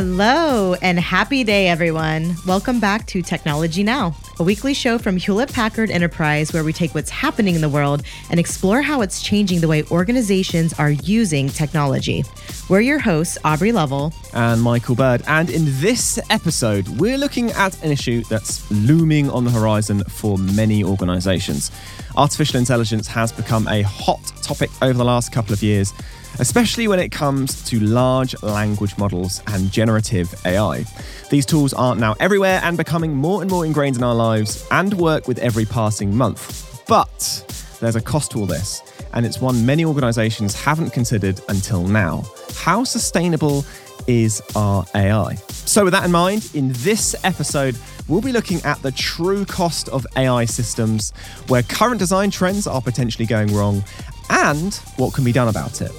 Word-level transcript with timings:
Hello 0.00 0.74
and 0.74 0.96
happy 0.96 1.42
day, 1.42 1.66
everyone. 1.66 2.36
Welcome 2.46 2.78
back 2.78 3.04
to 3.08 3.20
Technology 3.20 3.82
Now, 3.82 4.14
a 4.38 4.44
weekly 4.44 4.72
show 4.72 4.96
from 4.96 5.16
Hewlett 5.16 5.52
Packard 5.52 5.90
Enterprise 5.90 6.52
where 6.52 6.62
we 6.62 6.72
take 6.72 6.94
what's 6.94 7.10
happening 7.10 7.56
in 7.56 7.60
the 7.60 7.68
world 7.68 8.04
and 8.30 8.38
explore 8.38 8.80
how 8.80 9.00
it's 9.00 9.20
changing 9.20 9.60
the 9.60 9.66
way 9.66 9.82
organizations 9.90 10.72
are 10.74 10.92
using 10.92 11.48
technology. 11.48 12.22
We're 12.68 12.82
your 12.82 13.00
hosts, 13.00 13.38
Aubrey 13.44 13.72
Lovell 13.72 14.14
and 14.34 14.62
Michael 14.62 14.94
Bird. 14.94 15.24
And 15.26 15.50
in 15.50 15.64
this 15.80 16.20
episode, 16.30 16.86
we're 17.00 17.18
looking 17.18 17.50
at 17.50 17.82
an 17.82 17.90
issue 17.90 18.22
that's 18.22 18.70
looming 18.70 19.28
on 19.30 19.44
the 19.44 19.50
horizon 19.50 20.04
for 20.04 20.38
many 20.38 20.84
organizations. 20.84 21.72
Artificial 22.16 22.60
intelligence 22.60 23.08
has 23.08 23.32
become 23.32 23.66
a 23.66 23.82
hot 23.82 24.24
topic 24.42 24.70
over 24.80 24.92
the 24.92 25.04
last 25.04 25.32
couple 25.32 25.52
of 25.52 25.60
years 25.60 25.92
especially 26.38 26.88
when 26.88 26.98
it 26.98 27.10
comes 27.10 27.62
to 27.64 27.80
large 27.80 28.40
language 28.42 28.96
models 28.98 29.42
and 29.48 29.70
generative 29.70 30.34
AI. 30.44 30.84
These 31.30 31.46
tools 31.46 31.72
are 31.72 31.94
now 31.94 32.14
everywhere 32.20 32.60
and 32.62 32.76
becoming 32.76 33.14
more 33.14 33.42
and 33.42 33.50
more 33.50 33.66
ingrained 33.66 33.96
in 33.96 34.02
our 34.02 34.14
lives 34.14 34.66
and 34.70 34.94
work 34.94 35.28
with 35.28 35.38
every 35.38 35.64
passing 35.64 36.16
month. 36.16 36.84
But 36.86 37.44
there's 37.80 37.96
a 37.96 38.00
cost 38.00 38.32
to 38.32 38.38
all 38.38 38.46
this, 38.46 38.82
and 39.12 39.26
it's 39.26 39.40
one 39.40 39.64
many 39.64 39.84
organizations 39.84 40.54
haven't 40.54 40.90
considered 40.90 41.40
until 41.48 41.86
now. 41.86 42.24
How 42.54 42.84
sustainable 42.84 43.64
is 44.06 44.42
our 44.56 44.84
AI? 44.94 45.34
So, 45.48 45.84
with 45.84 45.92
that 45.92 46.04
in 46.04 46.10
mind, 46.10 46.50
in 46.54 46.72
this 46.72 47.14
episode, 47.24 47.76
we'll 48.08 48.22
be 48.22 48.32
looking 48.32 48.60
at 48.64 48.80
the 48.82 48.90
true 48.90 49.44
cost 49.44 49.88
of 49.90 50.06
AI 50.16 50.46
systems, 50.46 51.12
where 51.48 51.62
current 51.62 51.98
design 51.98 52.30
trends 52.30 52.66
are 52.66 52.80
potentially 52.80 53.26
going 53.26 53.54
wrong, 53.54 53.84
and 54.30 54.74
what 54.96 55.14
can 55.14 55.24
be 55.24 55.32
done 55.32 55.48
about 55.48 55.80
it. 55.82 55.92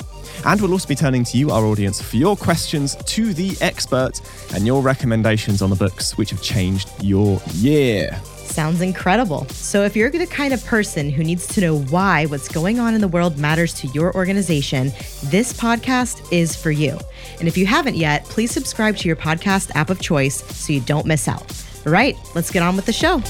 And 0.46 0.60
we'll 0.62 0.72
also 0.72 0.88
be 0.88 0.96
turning 0.96 1.24
to 1.26 1.38
you, 1.38 1.52
our 1.52 1.66
audience, 1.66 2.02
for 2.02 2.18
your 2.18 2.36
questions 2.36 2.96
to 2.96 3.34
the 3.34 3.58
expert 3.62 4.22
and 4.54 4.66
your 4.66 4.82
recommendations 4.82 5.62
on 5.62 5.70
the 5.70 5.76
books 5.76 6.18
which 6.18 6.30
have 6.32 6.42
changed 6.42 6.90
your 7.02 7.42
year. 7.54 8.20
Sounds 8.50 8.82
incredible. 8.82 9.48
So, 9.50 9.84
if 9.84 9.96
you're 9.96 10.10
the 10.10 10.26
kind 10.26 10.54
of 10.54 10.66
person 10.66 11.10
who 11.10 11.24
needs 11.24 11.46
to 11.48 11.62
know 11.62 11.80
why 11.80 12.26
what's 12.26 12.48
going 12.48 12.80
on 12.80 12.96
in 12.96 13.02
the 13.02 13.08
world 13.08 13.38
matters 13.38 13.74
to 13.76 13.88
your 13.90 14.14
organization, 14.16 14.92
this 15.26 15.54
podcast 15.54 16.34
is 16.34 16.56
for 16.56 16.72
you. 16.72 16.98
And 17.38 17.48
if 17.48 17.58
you 17.58 17.68
haven't 17.68 17.96
yet, 17.96 18.26
please 18.26 18.52
subscribe 18.52 18.98
to 18.98 19.08
your 19.08 19.16
podcast 19.16 19.72
app 19.76 19.92
of 19.92 20.02
choice 20.02 20.44
so 20.56 20.74
you 20.74 20.82
don't 20.82 21.06
miss 21.06 21.28
out. 21.28 21.54
All 21.86 21.94
right, 21.94 22.16
let's 22.34 22.50
get 22.50 22.64
on 22.64 22.76
with 22.76 22.86
the 22.86 22.94
show. 22.94 23.22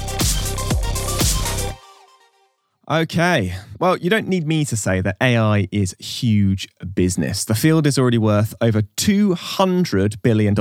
Okay. 2.92 3.56
Well, 3.80 3.98
you 3.98 4.10
don't 4.10 4.28
need 4.28 4.48
me 4.48 4.66
to 4.66 4.76
say 4.76 5.00
that 5.02 5.16
AI 5.22 5.68
is 5.72 5.96
huge 6.00 6.68
business. 6.96 7.46
The 7.46 7.54
field 7.54 7.86
is 7.86 8.00
already 8.00 8.18
worth 8.18 8.56
over 8.62 8.82
$200 8.82 10.22
billion 10.24 10.56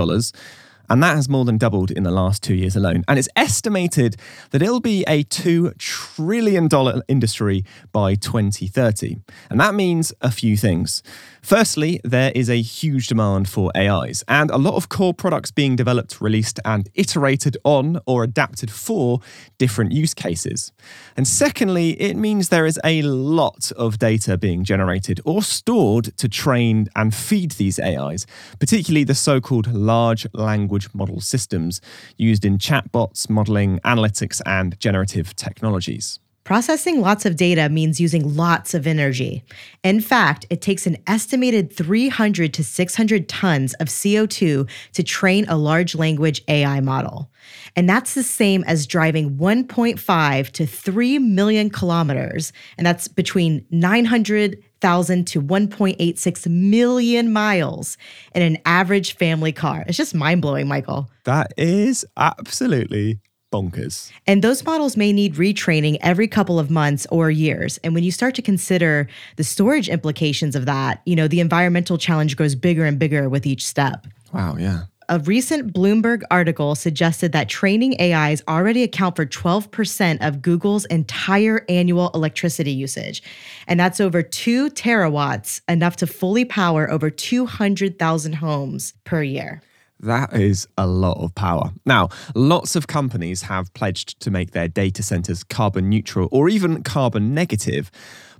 and 0.90 1.02
that 1.02 1.16
has 1.16 1.28
more 1.28 1.44
than 1.44 1.58
doubled 1.58 1.90
in 1.90 2.02
the 2.02 2.10
last 2.10 2.42
two 2.42 2.54
years 2.54 2.74
alone. 2.74 3.04
And 3.06 3.18
it's 3.18 3.28
estimated 3.36 4.16
that 4.50 4.62
it'll 4.62 4.80
be 4.80 5.04
a 5.06 5.24
$2 5.24 5.76
trillion 5.78 6.68
industry 7.08 7.64
by 7.92 8.14
2030. 8.14 9.16
And 9.50 9.60
that 9.60 9.74
means 9.74 10.12
a 10.20 10.30
few 10.30 10.56
things. 10.56 11.02
Firstly, 11.48 11.98
there 12.04 12.30
is 12.34 12.50
a 12.50 12.60
huge 12.60 13.06
demand 13.06 13.48
for 13.48 13.74
AIs, 13.74 14.22
and 14.28 14.50
a 14.50 14.58
lot 14.58 14.74
of 14.74 14.90
core 14.90 15.14
products 15.14 15.50
being 15.50 15.76
developed, 15.76 16.20
released, 16.20 16.60
and 16.62 16.90
iterated 16.92 17.56
on 17.64 18.00
or 18.04 18.22
adapted 18.22 18.70
for 18.70 19.20
different 19.56 19.92
use 19.92 20.12
cases. 20.12 20.72
And 21.16 21.26
secondly, 21.26 21.92
it 21.92 22.18
means 22.18 22.50
there 22.50 22.66
is 22.66 22.78
a 22.84 23.00
lot 23.00 23.72
of 23.78 23.98
data 23.98 24.36
being 24.36 24.62
generated 24.62 25.22
or 25.24 25.40
stored 25.40 26.14
to 26.18 26.28
train 26.28 26.88
and 26.94 27.14
feed 27.14 27.52
these 27.52 27.80
AIs, 27.80 28.26
particularly 28.58 29.04
the 29.04 29.14
so 29.14 29.40
called 29.40 29.72
large 29.72 30.26
language 30.34 30.92
model 30.92 31.22
systems 31.22 31.80
used 32.18 32.44
in 32.44 32.58
chatbots, 32.58 33.30
modeling, 33.30 33.78
analytics, 33.86 34.42
and 34.44 34.78
generative 34.78 35.34
technologies. 35.34 36.20
Processing 36.48 37.02
lots 37.02 37.26
of 37.26 37.36
data 37.36 37.68
means 37.68 38.00
using 38.00 38.34
lots 38.34 38.72
of 38.72 38.86
energy. 38.86 39.44
In 39.84 40.00
fact, 40.00 40.46
it 40.48 40.62
takes 40.62 40.86
an 40.86 40.96
estimated 41.06 41.70
300 41.70 42.54
to 42.54 42.64
600 42.64 43.28
tons 43.28 43.74
of 43.74 43.88
CO2 43.88 44.66
to 44.94 45.02
train 45.02 45.44
a 45.46 45.58
large 45.58 45.94
language 45.94 46.42
AI 46.48 46.80
model. 46.80 47.30
And 47.76 47.86
that's 47.86 48.14
the 48.14 48.22
same 48.22 48.64
as 48.64 48.86
driving 48.86 49.36
1.5 49.36 50.50
to 50.52 50.66
3 50.66 51.18
million 51.18 51.68
kilometers. 51.68 52.54
And 52.78 52.86
that's 52.86 53.08
between 53.08 53.66
900 53.70 54.64
thousand 54.80 55.26
to 55.26 55.42
1.86 55.42 56.46
million 56.46 57.30
miles 57.30 57.98
in 58.34 58.40
an 58.40 58.56
average 58.64 59.16
family 59.16 59.52
car. 59.52 59.84
It's 59.86 59.98
just 59.98 60.14
mind 60.14 60.40
blowing, 60.40 60.66
Michael. 60.66 61.10
That 61.24 61.52
is 61.58 62.06
absolutely 62.16 63.18
bonkers. 63.50 64.10
And 64.26 64.42
those 64.42 64.64
models 64.64 64.96
may 64.96 65.12
need 65.12 65.34
retraining 65.34 65.98
every 66.00 66.28
couple 66.28 66.58
of 66.58 66.70
months 66.70 67.06
or 67.10 67.30
years. 67.30 67.78
And 67.84 67.94
when 67.94 68.04
you 68.04 68.12
start 68.12 68.34
to 68.36 68.42
consider 68.42 69.08
the 69.36 69.44
storage 69.44 69.88
implications 69.88 70.54
of 70.54 70.66
that, 70.66 71.02
you 71.06 71.16
know, 71.16 71.28
the 71.28 71.40
environmental 71.40 71.98
challenge 71.98 72.36
grows 72.36 72.54
bigger 72.54 72.84
and 72.84 72.98
bigger 72.98 73.28
with 73.28 73.46
each 73.46 73.66
step. 73.66 74.06
Wow, 74.32 74.56
yeah. 74.58 74.82
A 75.10 75.18
recent 75.20 75.72
Bloomberg 75.72 76.20
article 76.30 76.74
suggested 76.74 77.32
that 77.32 77.48
training 77.48 77.98
AIs 77.98 78.42
already 78.46 78.82
account 78.82 79.16
for 79.16 79.24
12% 79.24 80.18
of 80.20 80.42
Google's 80.42 80.84
entire 80.84 81.64
annual 81.70 82.10
electricity 82.12 82.72
usage. 82.72 83.22
And 83.66 83.80
that's 83.80 84.02
over 84.02 84.22
2 84.22 84.68
terawatts, 84.68 85.62
enough 85.66 85.96
to 85.96 86.06
fully 86.06 86.44
power 86.44 86.90
over 86.90 87.08
200,000 87.08 88.34
homes 88.34 88.92
per 89.04 89.22
year. 89.22 89.62
That 90.00 90.32
is 90.32 90.68
a 90.76 90.86
lot 90.86 91.22
of 91.22 91.34
power. 91.34 91.72
Now, 91.84 92.08
lots 92.34 92.76
of 92.76 92.86
companies 92.86 93.42
have 93.42 93.72
pledged 93.74 94.20
to 94.20 94.30
make 94.30 94.52
their 94.52 94.68
data 94.68 95.02
centers 95.02 95.42
carbon 95.42 95.88
neutral 95.88 96.28
or 96.30 96.48
even 96.48 96.82
carbon 96.82 97.34
negative. 97.34 97.90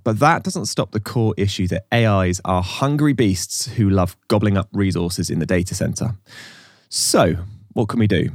But 0.04 0.20
that 0.20 0.44
doesn't 0.44 0.66
stop 0.66 0.92
the 0.92 1.00
core 1.00 1.34
issue 1.36 1.66
that 1.68 1.86
AIs 1.92 2.40
are 2.44 2.62
hungry 2.62 3.12
beasts 3.12 3.66
who 3.66 3.90
love 3.90 4.16
gobbling 4.28 4.56
up 4.56 4.68
resources 4.72 5.30
in 5.30 5.40
the 5.40 5.46
data 5.46 5.74
center. 5.74 6.14
So, 6.88 7.36
what 7.72 7.88
can 7.88 7.98
we 7.98 8.06
do? 8.06 8.30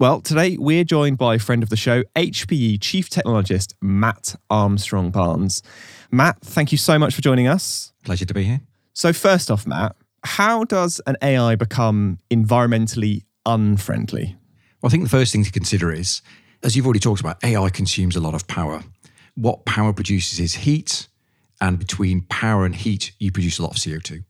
Well, 0.00 0.20
today 0.20 0.56
we're 0.56 0.84
joined 0.84 1.18
by 1.18 1.34
a 1.34 1.38
friend 1.40 1.62
of 1.62 1.70
the 1.70 1.76
show, 1.76 2.04
HPE 2.14 2.80
Chief 2.80 3.10
Technologist 3.10 3.74
Matt 3.82 4.36
Armstrong 4.48 5.10
Barnes. 5.10 5.60
Matt, 6.12 6.40
thank 6.40 6.70
you 6.70 6.78
so 6.78 7.00
much 7.00 7.14
for 7.14 7.20
joining 7.20 7.48
us. 7.48 7.92
Pleasure 8.04 8.24
to 8.24 8.32
be 8.32 8.44
here. 8.44 8.60
So, 8.94 9.12
first 9.12 9.50
off, 9.50 9.66
Matt, 9.66 9.96
how 10.24 10.64
does 10.64 11.00
an 11.06 11.16
AI 11.22 11.54
become 11.56 12.18
environmentally 12.30 13.22
unfriendly? 13.46 14.36
Well, 14.80 14.88
I 14.88 14.90
think 14.90 15.04
the 15.04 15.10
first 15.10 15.32
thing 15.32 15.44
to 15.44 15.50
consider 15.50 15.92
is, 15.92 16.22
as 16.62 16.76
you've 16.76 16.86
already 16.86 17.00
talked 17.00 17.20
about, 17.20 17.42
AI 17.44 17.70
consumes 17.70 18.16
a 18.16 18.20
lot 18.20 18.34
of 18.34 18.46
power. 18.46 18.82
What 19.34 19.64
power 19.64 19.92
produces 19.92 20.38
is 20.40 20.54
heat, 20.54 21.08
and 21.60 21.78
between 21.78 22.22
power 22.22 22.64
and 22.64 22.74
heat, 22.74 23.12
you 23.18 23.32
produce 23.32 23.58
a 23.58 23.62
lot 23.62 23.72
of 23.72 23.76
CO2. 23.76 24.24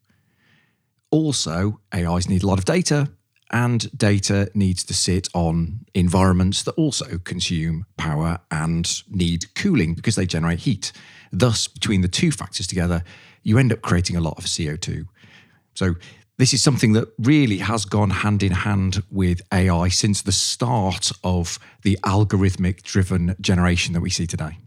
Also, 1.10 1.80
AIs 1.94 2.28
need 2.28 2.42
a 2.42 2.46
lot 2.46 2.58
of 2.58 2.64
data, 2.64 3.10
and 3.50 3.90
data 3.96 4.50
needs 4.54 4.84
to 4.84 4.94
sit 4.94 5.28
on 5.34 5.80
environments 5.94 6.62
that 6.62 6.72
also 6.72 7.18
consume 7.18 7.86
power 7.96 8.38
and 8.50 9.02
need 9.08 9.54
cooling 9.54 9.94
because 9.94 10.16
they 10.16 10.26
generate 10.26 10.60
heat. 10.60 10.92
Thus, 11.32 11.66
between 11.66 12.02
the 12.02 12.08
two 12.08 12.30
factors 12.30 12.66
together, 12.66 13.02
you 13.42 13.56
end 13.58 13.72
up 13.72 13.80
creating 13.80 14.16
a 14.16 14.20
lot 14.20 14.38
of 14.38 14.44
CO2. 14.44 15.06
So, 15.78 15.94
this 16.38 16.52
is 16.52 16.60
something 16.60 16.92
that 16.94 17.08
really 17.20 17.58
has 17.58 17.84
gone 17.84 18.10
hand 18.10 18.42
in 18.42 18.50
hand 18.50 19.00
with 19.12 19.40
AI 19.52 19.88
since 19.90 20.22
the 20.22 20.32
start 20.32 21.12
of 21.22 21.60
the 21.82 21.96
algorithmic 22.04 22.82
driven 22.82 23.36
generation 23.40 23.92
that 23.94 24.00
we 24.00 24.10
see 24.10 24.26
today. 24.26 24.58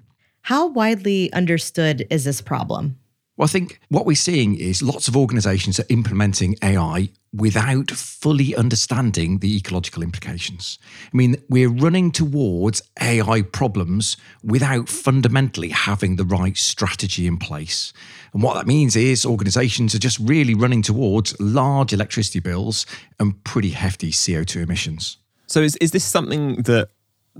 How 0.43 0.67
widely 0.67 1.31
understood 1.33 2.07
is 2.09 2.23
this 2.23 2.39
problem? 2.41 2.97
Well, 3.41 3.47
I 3.47 3.53
think 3.53 3.79
what 3.89 4.05
we're 4.05 4.15
seeing 4.15 4.55
is 4.55 4.83
lots 4.83 5.07
of 5.07 5.17
organizations 5.17 5.79
are 5.79 5.85
implementing 5.89 6.57
AI 6.61 7.09
without 7.33 7.89
fully 7.89 8.55
understanding 8.55 9.39
the 9.39 9.57
ecological 9.57 10.03
implications. 10.03 10.77
I 11.11 11.17
mean, 11.17 11.37
we're 11.49 11.71
running 11.71 12.11
towards 12.11 12.83
AI 13.01 13.41
problems 13.41 14.15
without 14.43 14.89
fundamentally 14.89 15.69
having 15.69 16.17
the 16.17 16.23
right 16.23 16.55
strategy 16.55 17.25
in 17.25 17.37
place. 17.37 17.93
And 18.31 18.43
what 18.43 18.53
that 18.53 18.67
means 18.67 18.95
is 18.95 19.25
organizations 19.25 19.95
are 19.95 19.99
just 19.99 20.19
really 20.19 20.53
running 20.53 20.83
towards 20.83 21.35
large 21.39 21.93
electricity 21.93 22.41
bills 22.41 22.85
and 23.19 23.43
pretty 23.43 23.71
hefty 23.71 24.11
CO2 24.11 24.61
emissions. 24.61 25.17
So, 25.47 25.61
is, 25.61 25.75
is 25.77 25.89
this 25.89 26.03
something 26.03 26.57
that 26.57 26.89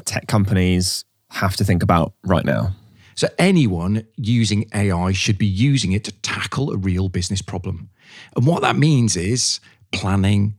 tech 0.06 0.26
companies 0.26 1.06
have 1.30 1.56
to 1.58 1.64
think 1.64 1.84
about 1.84 2.14
right 2.24 2.44
now? 2.44 2.74
So, 3.22 3.28
anyone 3.38 4.08
using 4.16 4.68
AI 4.74 5.12
should 5.12 5.38
be 5.38 5.46
using 5.46 5.92
it 5.92 6.04
to 6.06 6.12
tackle 6.24 6.72
a 6.72 6.76
real 6.76 7.08
business 7.08 7.40
problem. 7.40 7.92
And 8.36 8.48
what 8.48 8.64
that 8.64 8.76
means 8.76 9.16
is 9.16 9.60
planning, 9.92 10.56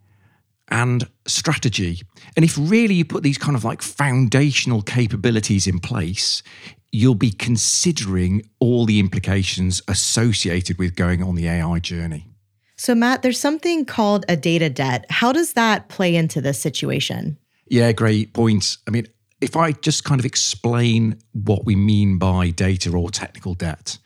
and 0.69 1.09
strategy. 1.26 2.03
And 2.37 2.44
if 2.44 2.56
really 2.56 2.94
you 2.94 3.05
put 3.05 3.25
these 3.25 3.37
kind 3.37 3.56
of 3.56 3.64
like 3.64 3.82
foundational 3.82 4.81
capabilities 4.81 5.67
in 5.67 5.81
place, 5.81 6.44
you'll 6.93 7.17
be 7.17 7.32
considering 7.32 8.49
all 8.61 8.87
the 8.87 9.00
implications 9.00 9.82
associated 9.88 10.79
with 10.79 10.94
going 10.94 11.20
on 11.20 11.35
the 11.35 11.49
AI 11.49 11.81
journey. 11.81 12.29
So, 12.76 12.94
Matt, 12.94 13.23
there's 13.23 13.41
something 13.41 13.85
called 13.85 14.25
a 14.29 14.37
data 14.37 14.70
debt. 14.70 15.06
How 15.11 15.32
does 15.32 15.55
that 15.55 15.88
play 15.88 16.15
into 16.15 16.41
this 16.41 16.61
situation? 16.61 17.38
Yeah, 17.67 17.91
great 17.91 18.32
point. 18.35 18.76
I 18.87 18.93
mean, 18.93 19.08
if 19.43 19.56
I 19.56 19.73
just 19.73 20.05
kind 20.05 20.21
of 20.21 20.25
explain 20.25 21.19
what 21.33 21.67
we 21.67 21.75
mean 21.75 22.17
by 22.17 22.50
data 22.50 22.93
or 22.93 23.11
technical 23.11 23.55
debt. 23.55 23.99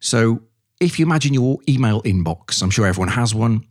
So, 0.00 0.42
if 0.80 0.98
you 0.98 1.06
imagine 1.06 1.34
your 1.34 1.58
email 1.68 2.02
inbox, 2.02 2.60
I'm 2.62 2.70
sure 2.70 2.86
everyone 2.86 3.10
has 3.10 3.34
one. 3.34 3.64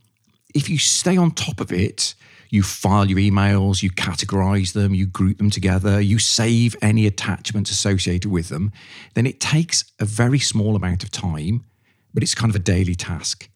If 0.56 0.70
you 0.70 0.78
stay 0.78 1.18
on 1.18 1.32
top 1.32 1.60
of 1.60 1.74
it, 1.74 2.14
you 2.50 2.64
file 2.64 3.10
your 3.10 3.18
emails, 3.20 3.82
you 3.82 3.90
categorize 3.90 4.74
them, 4.74 4.94
you 4.94 5.08
group 5.08 5.40
them 5.40 5.50
together, 5.50 6.00
you 6.00 6.20
save 6.20 6.76
any 6.82 7.08
attachments 7.08 7.72
associated 7.72 8.32
with 8.32 8.50
them, 8.50 8.72
then 9.16 9.26
it 9.26 9.40
takes 9.40 9.84
a 10.00 10.06
very 10.06 10.40
small 10.40 10.76
amount 10.76 11.04
of 11.04 11.12
time, 11.12 11.66
but 12.14 12.24
it's 12.24 12.36
kind 12.36 12.50
of 12.50 12.56
a 12.56 12.64
daily 12.64 12.96
task. 12.96 13.50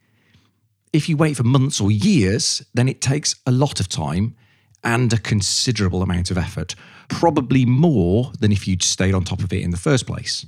If 0.91 1.07
you 1.07 1.15
wait 1.15 1.37
for 1.37 1.43
months 1.43 1.79
or 1.79 1.91
years, 1.91 2.65
then 2.73 2.89
it 2.89 3.01
takes 3.01 3.35
a 3.45 3.51
lot 3.51 3.79
of 3.79 3.87
time 3.87 4.35
and 4.85 5.11
a 5.11 5.17
considerable 5.17 6.01
amount 6.01 6.31
of 6.31 6.37
effort, 6.37 6.75
probably 7.09 7.65
more 7.65 8.31
than 8.39 8.51
if 8.51 8.67
you'd 8.67 8.83
stayed 8.83 9.13
on 9.13 9.23
top 9.23 9.43
of 9.43 9.51
it 9.51 9.61
in 9.61 9.71
the 9.71 9.77
first 9.77 10.07
place 10.07 10.45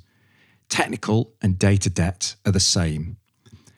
technical 0.69 1.33
and 1.41 1.57
data 1.57 1.89
debt 1.89 2.35
are 2.45 2.51
the 2.51 2.59
same. 2.59 3.17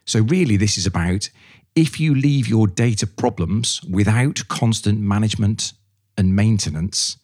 So, 0.05 0.21
really, 0.21 0.57
this 0.57 0.77
is 0.77 0.87
about 0.87 1.29
if 1.75 1.99
you 1.99 2.15
leave 2.15 2.47
your 2.47 2.67
data 2.67 3.05
problems 3.05 3.81
without 3.83 4.47
constant 4.47 4.99
management 4.99 5.73
and 6.17 6.35
maintenance, 6.35 7.17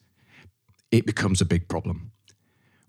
it 0.91 1.05
becomes 1.05 1.41
a 1.41 1.45
big 1.45 1.67
problem. 1.67 2.11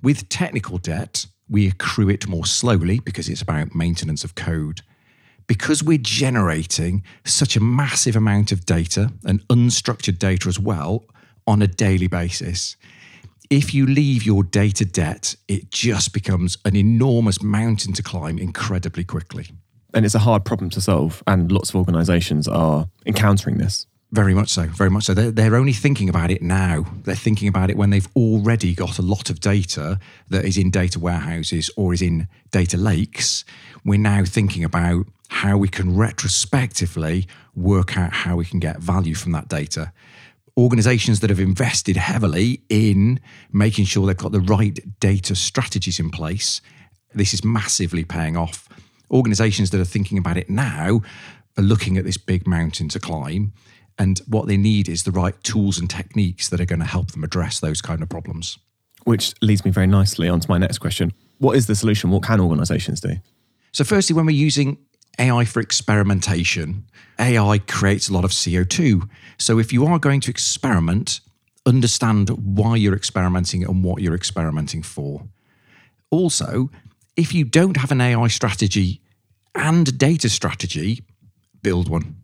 With 0.03 0.29
technical 0.29 0.79
debt, 0.79 1.27
we 1.49 1.67
accrue 1.67 2.11
it 2.11 2.29
more 2.29 2.45
slowly 2.45 3.01
because 3.01 3.29
it's 3.29 3.43
about 3.43 3.75
maintenance 3.75 4.23
of 4.23 4.35
code. 4.35 4.83
Because 5.47 5.83
we're 5.83 5.99
generating 5.99 7.05
such 7.25 7.57
a 7.57 7.61
massive 7.61 8.17
amount 8.17 8.51
of 8.53 8.67
data 8.67 9.13
and 9.25 9.47
unstructured 9.49 10.19
data 10.19 10.49
as 10.49 10.59
well 10.59 11.05
on 11.47 11.63
a 11.63 11.69
daily 11.69 12.09
basis, 12.09 12.77
if 13.49 13.73
you 13.73 13.87
leave 13.87 14.25
your 14.25 14.43
data 14.43 14.85
debt, 14.85 15.37
it 15.47 15.71
just 15.71 16.13
becomes 16.13 16.59
an 16.65 16.75
enormous 16.75 17.43
mountain 17.43 17.93
to 17.93 18.03
climb 18.03 18.39
incredibly 18.39 19.05
quickly. 19.05 19.51
And 19.95 20.05
it's 20.05 20.17
a 20.17 20.21
hard 20.21 20.45
problem 20.45 20.69
to 20.71 20.81
solve, 20.81 21.23
and 21.27 21.51
lots 21.53 21.71
of 21.71 21.77
organizations 21.77 22.49
are 22.49 22.89
encountering 23.07 23.59
this. 23.59 23.87
Very 24.13 24.35
much 24.35 24.51
so, 24.51 24.67
very 24.67 24.89
much 24.89 25.05
so. 25.05 25.15
They're, 25.15 25.33
they're 25.33 25.57
only 25.57 25.73
thinking 25.73 26.09
about 26.09 26.31
it 26.31 26.41
now. 26.41 26.87
They're 27.03 27.17
thinking 27.17 27.49
about 27.49 27.71
it 27.71 27.77
when 27.77 27.91
they've 27.91 28.09
already 28.15 28.75
got 28.75 28.99
a 28.99 29.03
lot 29.03 29.31
of 29.31 29.41
data 29.41 29.99
that 30.29 30.45
is 30.45 30.57
in 30.57 30.71
data 30.71 31.01
warehouses 31.01 31.71
or 31.77 31.93
is 31.93 32.03
in 32.03 32.29
data 32.51 32.77
lakes. 32.77 33.45
We're 33.85 33.99
now 33.99 34.25
thinking 34.25 34.63
about 34.63 35.07
how 35.29 35.57
we 35.57 35.69
can 35.69 35.97
retrospectively 35.97 37.27
work 37.55 37.97
out 37.97 38.13
how 38.13 38.37
we 38.37 38.45
can 38.45 38.61
get 38.61 38.79
value 38.79 39.15
from 39.15 39.33
that 39.33 39.49
data 39.49 39.93
organizations 40.59 41.21
that 41.21 41.31
have 41.31 41.41
invested 41.41 41.97
heavily 41.97 42.63
in 42.69 43.21
making 43.53 43.85
sure 43.85 44.07
they've 44.07 44.17
got 44.17 44.33
the 44.33 44.41
right 44.41 44.79
data 45.01 45.35
strategies 45.35 46.01
in 46.01 46.11
place, 46.11 46.61
this 47.15 47.35
is 47.35 47.45
massively 47.45 48.05
paying 48.05 48.37
off. 48.37 48.69
Organizations 49.11 49.71
that 49.71 49.81
are 49.81 49.85
thinking 49.85 50.19
about 50.19 50.37
it 50.37 50.49
now 50.49 51.03
are 51.59 51.63
looking 51.63 51.97
at 51.97 52.05
this 52.05 52.17
big 52.17 52.47
mountain 52.47 52.89
to 52.89 52.99
climb. 52.99 53.53
And 53.99 54.21
what 54.27 54.47
they 54.47 54.57
need 54.57 54.89
is 54.89 55.05
the 55.05 55.11
right 55.11 55.41
tools 55.43 55.79
and 55.79 55.89
techniques 55.89 56.49
that 56.51 56.61
are 56.61 56.67
going 56.67 56.81
to 56.81 56.87
help 56.87 57.13
them 57.13 57.25
address 57.25 57.61
those 57.61 57.81
kind 57.81 58.03
of 58.03 58.09
problems. 58.09 58.59
Which 59.05 59.35
leads 59.41 59.65
me 59.65 59.71
very 59.71 59.87
nicely 59.87 60.29
on 60.29 60.41
to 60.41 60.51
my 60.51 60.59
next 60.59 60.79
question. 60.79 61.13
What 61.39 61.57
is 61.57 61.67
the 61.67 61.75
solution? 61.75 62.11
What 62.11 62.23
can 62.25 62.41
organizations 62.41 63.01
do? 63.01 63.17
So, 63.73 63.85
firstly, 63.85 64.15
when 64.15 64.27
we're 64.27 64.33
using 64.33 64.79
AI 65.19 65.45
for 65.45 65.61
experimentation, 65.61 66.85
AI 67.19 67.59
creates 67.59 68.09
a 68.09 68.13
lot 68.13 68.25
of 68.25 68.31
CO2. 68.31 69.09
So 69.39 69.59
if 69.59 69.73
you 69.73 69.87
are 69.87 69.99
going 69.99 70.21
to 70.23 70.31
experiment, 70.31 71.21
understand 71.65 72.29
why 72.31 72.77
you're 72.77 72.97
experimenting 72.97 73.65
and 73.65 73.83
what 73.83 74.03
you're 74.03 74.15
experimenting 74.15 74.83
for. 74.83 75.23
Also, 76.11 76.71
if 77.17 77.35
you 77.35 77.45
don't 77.45 77.79
have 77.79 77.91
an 77.91 78.01
AI 78.01 78.29
strategy 78.29 79.01
and 79.55 79.97
data 79.99 80.29
strategy, 80.29 81.03
build 81.63 81.89
one. 81.89 82.17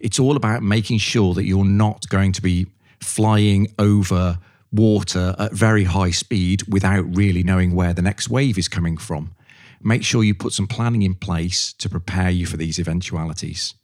It's 0.00 0.18
all 0.18 0.36
about 0.36 0.62
making 0.62 0.98
sure 0.98 1.34
that 1.34 1.44
you're 1.44 1.64
not 1.64 2.08
going 2.08 2.32
to 2.32 2.42
be 2.42 2.66
flying 3.00 3.68
over 3.78 4.38
water 4.72 5.34
at 5.38 5.52
very 5.52 5.84
high 5.84 6.10
speed 6.10 6.62
without 6.68 7.04
really 7.16 7.42
knowing 7.42 7.74
where 7.74 7.94
the 7.94 8.02
next 8.02 8.28
wave 8.28 8.58
is 8.58 8.68
coming 8.68 8.96
from 8.96 9.34
make 9.82 10.04
sure 10.04 10.24
you 10.24 10.34
put 10.34 10.52
some 10.52 10.66
planning 10.66 11.02
in 11.02 11.14
place 11.14 11.72
to 11.74 11.88
prepare 11.88 12.30
you 12.30 12.46
for 12.46 12.56
these 12.56 12.78
eventualities. 12.78 13.74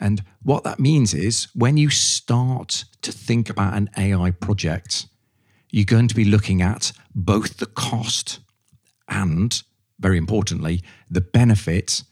And 0.00 0.22
what 0.42 0.64
that 0.64 0.78
means 0.78 1.12
is 1.12 1.48
when 1.54 1.76
you 1.76 1.90
start 1.90 2.84
to 3.02 3.12
think 3.12 3.50
about 3.50 3.74
an 3.74 3.90
AI 3.96 4.30
project, 4.30 5.06
you're 5.70 5.84
going 5.84 6.08
to 6.08 6.14
be 6.14 6.24
looking 6.24 6.62
at 6.62 6.92
both 7.14 7.56
the 7.58 7.66
cost 7.66 8.38
and, 9.08 9.62
very 9.98 10.16
importantly, 10.16 10.82
the 11.10 11.20
benefit 11.20 12.04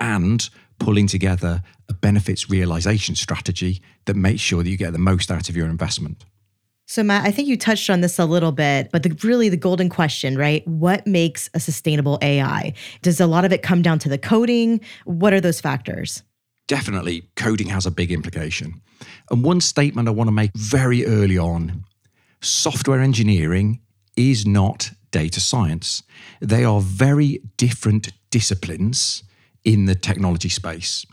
and 0.00 0.50
pulling 0.78 1.06
together 1.06 1.62
a 1.88 1.94
benefits 1.94 2.48
realization 2.48 3.14
strategy 3.14 3.82
that 4.06 4.16
makes 4.16 4.40
sure 4.40 4.62
that 4.62 4.70
you 4.70 4.76
get 4.76 4.92
the 4.92 4.98
most 4.98 5.30
out 5.30 5.48
of 5.48 5.56
your 5.56 5.66
investment. 5.66 6.24
So, 6.86 7.02
Matt, 7.02 7.26
I 7.26 7.30
think 7.30 7.48
you 7.48 7.58
touched 7.58 7.90
on 7.90 8.00
this 8.00 8.18
a 8.18 8.24
little 8.24 8.50
bit, 8.50 8.90
but 8.90 9.02
the, 9.02 9.10
really 9.22 9.50
the 9.50 9.58
golden 9.58 9.90
question, 9.90 10.38
right? 10.38 10.66
What 10.66 11.06
makes 11.06 11.50
a 11.52 11.60
sustainable 11.60 12.18
AI? 12.22 12.72
Does 13.02 13.20
a 13.20 13.26
lot 13.26 13.44
of 13.44 13.52
it 13.52 13.62
come 13.62 13.82
down 13.82 13.98
to 14.00 14.08
the 14.08 14.16
coding? 14.16 14.80
What 15.04 15.34
are 15.34 15.40
those 15.40 15.60
factors? 15.60 16.22
Definitely, 16.66 17.28
coding 17.36 17.68
has 17.68 17.84
a 17.84 17.90
big 17.90 18.10
implication. 18.10 18.80
And 19.30 19.44
one 19.44 19.60
statement 19.60 20.08
I 20.08 20.12
want 20.12 20.28
to 20.28 20.32
make 20.32 20.52
very 20.54 21.04
early 21.04 21.36
on 21.36 21.84
software 22.40 23.00
engineering 23.00 23.80
is 24.16 24.46
not 24.46 24.90
data 25.10 25.40
science. 25.40 26.02
They 26.40 26.64
are 26.64 26.80
very 26.80 27.42
different 27.58 28.12
disciplines 28.30 29.24
in 29.68 29.84
the 29.84 29.94
technology 29.94 30.48
space. 30.48 31.04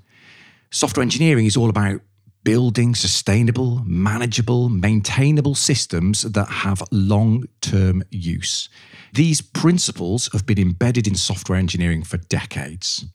Software 0.72 1.02
engineering 1.02 1.46
is 1.46 1.58
all 1.58 1.70
about 1.70 2.00
building 2.46 2.96
sustainable, 2.96 3.82
manageable, 3.86 4.70
maintainable 4.70 5.56
systems 5.56 6.22
that 6.22 6.48
have 6.48 6.82
long 6.90 7.44
term 7.60 8.02
use. 8.12 8.70
These 9.12 9.42
principles 9.42 10.30
have 10.32 10.46
been 10.46 10.60
embedded 10.60 11.06
in 11.06 11.16
software 11.16 11.58
engineering 11.58 12.04
for 12.04 12.18
decades. 12.18 13.06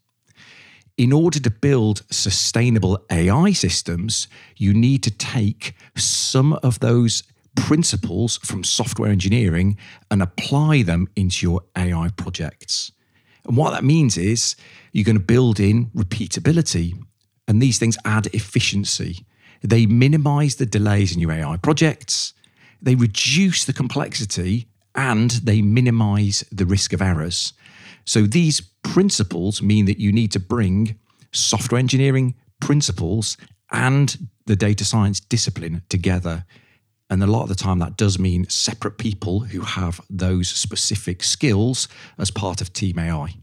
In 0.99 1.11
order 1.11 1.41
to 1.41 1.51
build 1.51 2.03
sustainable 2.11 2.99
AI 3.11 3.53
systems, 3.53 4.29
you 4.57 4.75
need 4.75 5.03
to 5.05 5.11
take 5.11 5.75
some 5.97 6.53
of 6.63 6.81
those 6.81 7.23
principles 7.57 8.37
from 8.39 8.63
software 8.63 9.11
engineering 9.11 9.79
and 10.11 10.21
apply 10.21 10.83
them 10.83 11.09
into 11.17 11.47
your 11.47 11.63
AI 11.75 12.11
projects. 12.17 12.93
And 13.51 13.57
what 13.57 13.73
that 13.73 13.83
means 13.83 14.17
is 14.17 14.55
you're 14.93 15.05
going 15.05 15.19
to 15.19 15.21
build 15.21 15.59
in 15.59 15.87
repeatability, 15.87 16.97
and 17.49 17.61
these 17.61 17.81
things 17.81 17.99
add 18.05 18.29
efficiency. 18.29 19.27
They 19.61 19.87
minimize 19.87 20.55
the 20.55 20.67
delays 20.67 21.13
in 21.13 21.19
your 21.19 21.33
AI 21.33 21.57
projects, 21.57 22.33
they 22.81 22.95
reduce 22.95 23.65
the 23.65 23.73
complexity, 23.73 24.69
and 24.95 25.33
they 25.33 25.63
minimize 25.63 26.45
the 26.53 26.65
risk 26.65 26.93
of 26.93 27.03
errors. 27.03 27.53
So 28.05 28.23
these 28.23 28.61
principles 28.85 29.61
mean 29.61 29.87
that 29.87 29.99
you 29.99 30.13
need 30.13 30.31
to 30.31 30.39
bring 30.39 31.01
software 31.33 31.81
engineering 31.81 32.37
principles 32.61 33.37
and 33.73 34.29
the 34.47 34.55
data 34.55 34.85
science 34.85 35.19
discipline 35.19 35.83
together. 35.89 36.45
And 37.11 37.23
a 37.25 37.27
lot 37.27 37.43
of 37.43 37.49
the 37.49 37.57
time, 37.57 37.81
that 37.81 37.97
does 37.97 38.19
mean 38.19 38.49
separate 38.49 38.97
people 38.97 39.41
who 39.41 39.63
have 39.63 40.01
those 40.09 40.49
specific 40.49 41.25
skills 41.25 41.89
as 42.19 42.31
part 42.31 42.61
of 42.61 42.73
Team 42.73 43.01
AI. 43.01 43.35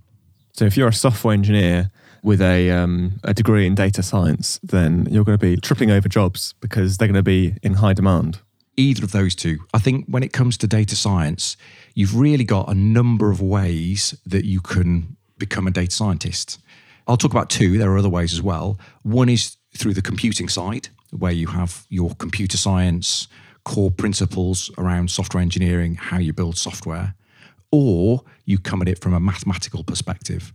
So, 0.53 0.65
if 0.65 0.77
you're 0.77 0.87
a 0.87 0.93
software 0.93 1.33
engineer 1.33 1.91
with 2.23 2.41
a, 2.41 2.71
um, 2.71 3.19
a 3.23 3.33
degree 3.33 3.67
in 3.67 3.75
data 3.75 4.01
science, 4.01 4.59
then 4.63 5.07
you're 5.11 5.25
going 5.25 5.37
to 5.37 5.45
be 5.45 5.57
tripping 5.57 5.91
over 5.91 6.07
jobs 6.07 6.55
because 6.61 6.97
they're 6.97 7.09
going 7.09 7.15
to 7.15 7.23
be 7.23 7.55
in 7.61 7.75
high 7.75 7.93
demand. 7.93 8.39
Either 8.77 9.03
of 9.03 9.11
those 9.11 9.35
two. 9.35 9.59
I 9.73 9.79
think 9.79 10.05
when 10.07 10.23
it 10.23 10.31
comes 10.31 10.57
to 10.57 10.67
data 10.67 10.95
science, 10.95 11.57
you've 11.93 12.15
really 12.15 12.43
got 12.43 12.69
a 12.69 12.75
number 12.75 13.31
of 13.31 13.41
ways 13.41 14.17
that 14.25 14.45
you 14.45 14.61
can 14.61 15.17
become 15.37 15.67
a 15.67 15.71
data 15.71 15.93
scientist. 15.93 16.59
I'll 17.07 17.17
talk 17.17 17.31
about 17.31 17.49
two. 17.49 17.77
There 17.77 17.91
are 17.91 17.97
other 17.97 18.09
ways 18.09 18.33
as 18.33 18.41
well. 18.41 18.79
One 19.03 19.29
is 19.29 19.57
through 19.75 19.93
the 19.93 20.01
computing 20.01 20.47
side, 20.47 20.89
where 21.11 21.31
you 21.31 21.47
have 21.47 21.85
your 21.89 22.15
computer 22.15 22.57
science 22.57 23.27
core 23.73 23.91
principles 23.91 24.71
around 24.77 25.11
software 25.11 25.41
engineering, 25.41 25.95
how 25.95 26.17
you 26.17 26.33
build 26.33 26.57
software, 26.57 27.15
or 27.71 28.23
you 28.45 28.57
come 28.57 28.81
at 28.81 28.87
it 28.87 28.99
from 29.01 29.13
a 29.13 29.19
mathematical 29.19 29.83
perspective 29.83 30.53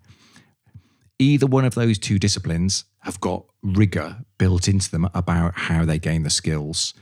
either 1.22 1.46
one 1.46 1.64
of 1.64 1.74
those 1.74 1.98
two 1.98 2.18
disciplines 2.18 2.84
have 3.00 3.20
got 3.20 3.44
rigor 3.62 4.16
built 4.38 4.68
into 4.68 4.90
them 4.90 5.08
about 5.14 5.52
how 5.56 5.84
they 5.84 5.98
gain 5.98 6.24
the 6.24 6.30
skills. 6.30 6.94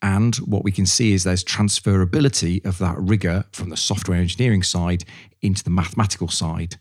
And 0.00 0.36
what 0.36 0.64
we 0.64 0.72
can 0.72 0.86
see 0.86 1.12
is 1.12 1.24
there's 1.24 1.44
transferability 1.44 2.64
of 2.64 2.78
that 2.78 2.96
rigor 2.98 3.44
from 3.52 3.68
the 3.68 3.76
software 3.76 4.18
engineering 4.18 4.62
side 4.62 5.04
into 5.42 5.62
the 5.62 5.70
mathematical 5.70 6.28
side. 6.28 6.78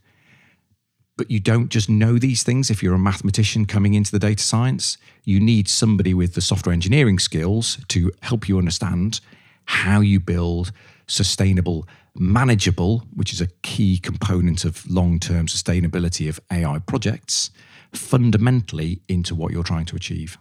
But 1.18 1.30
you 1.32 1.40
don't 1.40 1.70
just 1.70 1.90
know 1.90 2.18
these 2.18 2.44
things 2.44 2.70
if 2.70 2.82
you're 2.82 2.94
a 2.94 3.00
mathematician 3.00 3.66
coming 3.66 3.96
into 3.96 4.12
the 4.12 4.20
data 4.20 4.44
science. 4.44 4.98
You 5.24 5.40
need 5.40 5.68
somebody 5.68 6.14
with 6.14 6.36
the 6.36 6.42
software 6.42 6.74
engineering 6.74 7.20
skills 7.20 7.80
to 7.90 8.12
help 8.22 8.48
you 8.48 8.58
understand 8.58 9.20
how 9.66 10.00
you 10.00 10.20
build 10.20 10.72
sustainable, 11.08 11.88
manageable, 12.16 13.04
which 13.14 13.34
is 13.34 13.42
a 13.42 13.48
key 13.64 13.98
component 13.98 14.64
of 14.64 14.90
long 14.90 15.20
term 15.20 15.48
sustainability 15.48 16.30
of 16.30 16.40
AI 16.52 16.80
projects, 16.80 17.50
fundamentally 17.92 19.02
into 19.08 19.34
what 19.34 19.52
you're 19.52 19.64
trying 19.64 19.86
to 19.86 19.96
achieve. 19.96 20.38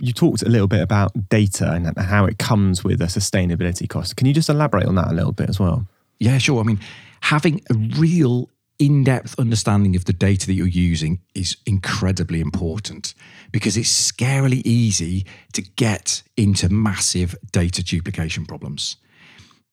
You 0.00 0.12
talked 0.12 0.42
a 0.42 0.48
little 0.48 0.68
bit 0.68 0.80
about 0.80 1.28
data 1.28 1.72
and 1.72 1.96
how 1.98 2.24
it 2.24 2.38
comes 2.38 2.84
with 2.84 3.00
a 3.00 3.06
sustainability 3.06 3.88
cost. 3.88 4.16
Can 4.16 4.26
you 4.26 4.34
just 4.34 4.48
elaborate 4.48 4.86
on 4.86 4.94
that 4.94 5.08
a 5.08 5.14
little 5.14 5.32
bit 5.32 5.48
as 5.48 5.58
well? 5.58 5.86
Yeah, 6.20 6.38
sure. 6.38 6.60
I 6.60 6.64
mean, 6.64 6.80
having 7.20 7.62
a 7.70 7.74
real 7.98 8.48
in 8.78 9.02
depth 9.02 9.38
understanding 9.38 9.96
of 9.96 10.04
the 10.04 10.12
data 10.12 10.46
that 10.46 10.54
you're 10.54 10.66
using 10.66 11.20
is 11.34 11.56
incredibly 11.66 12.40
important 12.40 13.14
because 13.50 13.76
it's 13.76 14.12
scarily 14.12 14.62
easy 14.64 15.26
to 15.52 15.62
get 15.62 16.22
into 16.36 16.68
massive 16.68 17.34
data 17.50 17.82
duplication 17.82 18.46
problems. 18.46 18.96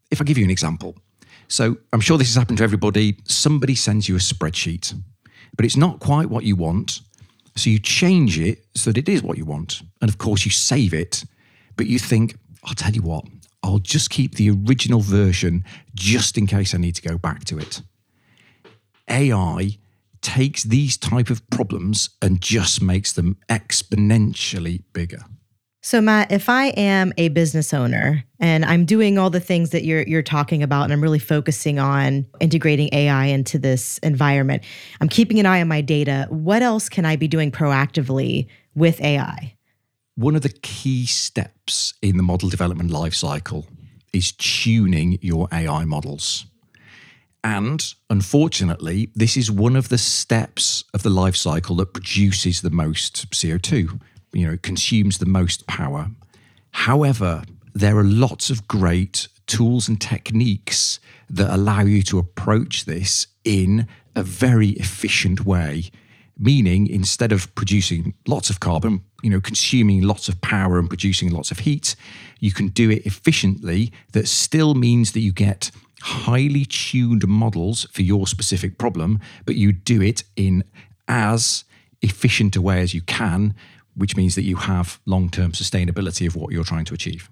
If 0.09 0.21
I 0.21 0.23
give 0.23 0.37
you 0.37 0.43
an 0.43 0.51
example, 0.51 0.95
so 1.47 1.77
I'm 1.93 1.99
sure 1.99 2.17
this 2.17 2.29
has 2.29 2.35
happened 2.35 2.57
to 2.57 2.63
everybody. 2.63 3.17
Somebody 3.25 3.75
sends 3.75 4.09
you 4.09 4.15
a 4.15 4.19
spreadsheet, 4.19 4.95
but 5.55 5.65
it's 5.65 5.77
not 5.77 5.99
quite 5.99 6.29
what 6.29 6.43
you 6.43 6.55
want. 6.55 7.01
So 7.55 7.69
you 7.69 7.79
change 7.79 8.39
it 8.39 8.65
so 8.75 8.91
that 8.91 8.97
it 8.97 9.07
is 9.07 9.21
what 9.21 9.37
you 9.37 9.45
want. 9.45 9.81
And 10.01 10.09
of 10.09 10.17
course, 10.17 10.45
you 10.45 10.51
save 10.51 10.93
it, 10.93 11.23
but 11.77 11.85
you 11.85 11.99
think, 11.99 12.35
I'll 12.63 12.73
tell 12.73 12.91
you 12.91 13.03
what, 13.03 13.25
I'll 13.63 13.79
just 13.79 14.09
keep 14.09 14.35
the 14.35 14.49
original 14.49 15.01
version 15.01 15.63
just 15.93 16.37
in 16.37 16.47
case 16.47 16.73
I 16.73 16.77
need 16.77 16.95
to 16.95 17.01
go 17.01 17.17
back 17.17 17.45
to 17.45 17.57
it. 17.57 17.81
AI 19.15 19.77
takes 20.21 20.63
these 20.63 20.97
type 20.97 21.29
of 21.29 21.47
problems 21.49 22.09
and 22.21 22.41
just 22.41 22.81
makes 22.81 23.13
them 23.13 23.37
exponentially 23.49 24.83
bigger. 24.91 25.19
So 25.81 26.01
Matt, 26.01 26.31
if 26.31 26.49
I 26.49 26.69
am 26.69 27.13
a 27.15 27.29
business 27.29 27.71
owner 27.71 28.25
and 28.39 28.65
I'm 28.65 28.85
doing 28.85 29.19
all 29.19 29.29
the 29.29 29.39
things 29.39 29.69
that 29.69 29.85
you're 29.85 30.01
you're 30.01 30.23
talking 30.23 30.63
about 30.63 30.85
and 30.85 30.93
I'm 30.93 31.01
really 31.01 31.19
focusing 31.19 31.77
on 31.77 32.25
integrating 32.39 32.89
AI 32.91 33.25
into 33.25 33.59
this 33.59 33.99
environment, 33.99 34.63
I'm 34.99 35.09
keeping 35.09 35.39
an 35.39 35.45
eye 35.45 35.61
on 35.61 35.67
my 35.67 35.81
data. 35.81 36.25
What 36.29 36.63
else 36.63 36.89
can 36.89 37.05
I 37.05 37.15
be 37.17 37.27
doing 37.27 37.51
proactively 37.51 38.47
with 38.73 38.99
AI? 38.99 39.55
One 40.15 40.35
of 40.35 40.41
the 40.41 40.49
key 40.63 41.05
steps 41.05 41.93
in 42.01 42.17
the 42.17 42.23
model 42.23 42.49
development 42.49 42.89
lifecycle 42.89 43.67
is 44.11 44.31
tuning 44.31 45.19
your 45.21 45.47
AI 45.53 45.85
models. 45.85 46.47
And 47.45 47.93
unfortunately, 48.09 49.11
this 49.13 49.37
is 49.37 49.51
one 49.51 49.75
of 49.75 49.89
the 49.89 49.99
steps 49.99 50.83
of 50.95 51.03
the 51.03 51.11
life 51.11 51.35
cycle 51.35 51.75
that 51.75 51.93
produces 51.93 52.61
the 52.61 52.71
most 52.71 53.29
CO2. 53.29 54.01
You 54.33 54.47
know, 54.47 54.53
it 54.53 54.63
consumes 54.63 55.19
the 55.19 55.27
most 55.27 55.67
power. 55.67 56.07
However, 56.71 57.43
there 57.75 57.95
are 57.97 58.03
lots 58.03 58.49
of 58.49 58.67
great 58.67 59.27
tools 59.45 59.87
and 59.87 60.01
techniques 60.01 60.99
that 61.29 61.53
allow 61.53 61.81
you 61.81 62.01
to 62.01 62.17
approach 62.17 62.85
this 62.85 63.27
in 63.43 63.87
a 64.15 64.23
very 64.23 64.69
efficient 64.69 65.45
way 65.45 65.91
meaning 66.37 66.87
instead 66.87 67.31
of 67.31 67.53
producing 67.55 68.13
lots 68.27 68.49
of 68.49 68.59
carbon 68.59 69.01
you 69.23 69.29
know 69.29 69.39
consuming 69.39 70.01
lots 70.01 70.27
of 70.27 70.39
power 70.41 70.77
and 70.77 70.89
producing 70.89 71.31
lots 71.31 71.49
of 71.49 71.59
heat 71.59 71.95
you 72.39 72.51
can 72.51 72.67
do 72.67 72.89
it 72.89 73.05
efficiently 73.05 73.91
that 74.11 74.27
still 74.27 74.73
means 74.73 75.13
that 75.13 75.21
you 75.21 75.31
get 75.31 75.71
highly 76.05 76.65
tuned 76.65 77.27
models 77.27 77.87
for 77.91 78.03
your 78.03 78.27
specific 78.27 78.77
problem, 78.77 79.19
but 79.45 79.55
you 79.55 79.71
do 79.71 80.01
it 80.01 80.23
in 80.35 80.63
as 81.07 81.65
efficient 82.01 82.55
a 82.55 82.61
way 82.61 82.81
as 82.81 82.93
you 82.93 83.01
can, 83.01 83.55
which 83.95 84.15
means 84.15 84.35
that 84.35 84.43
you 84.43 84.55
have 84.55 84.99
long 85.05 85.29
term 85.29 85.51
sustainability 85.51 86.27
of 86.27 86.35
what 86.35 86.53
you're 86.53 86.63
trying 86.63 86.85
to 86.85 86.93
achieve. 86.93 87.29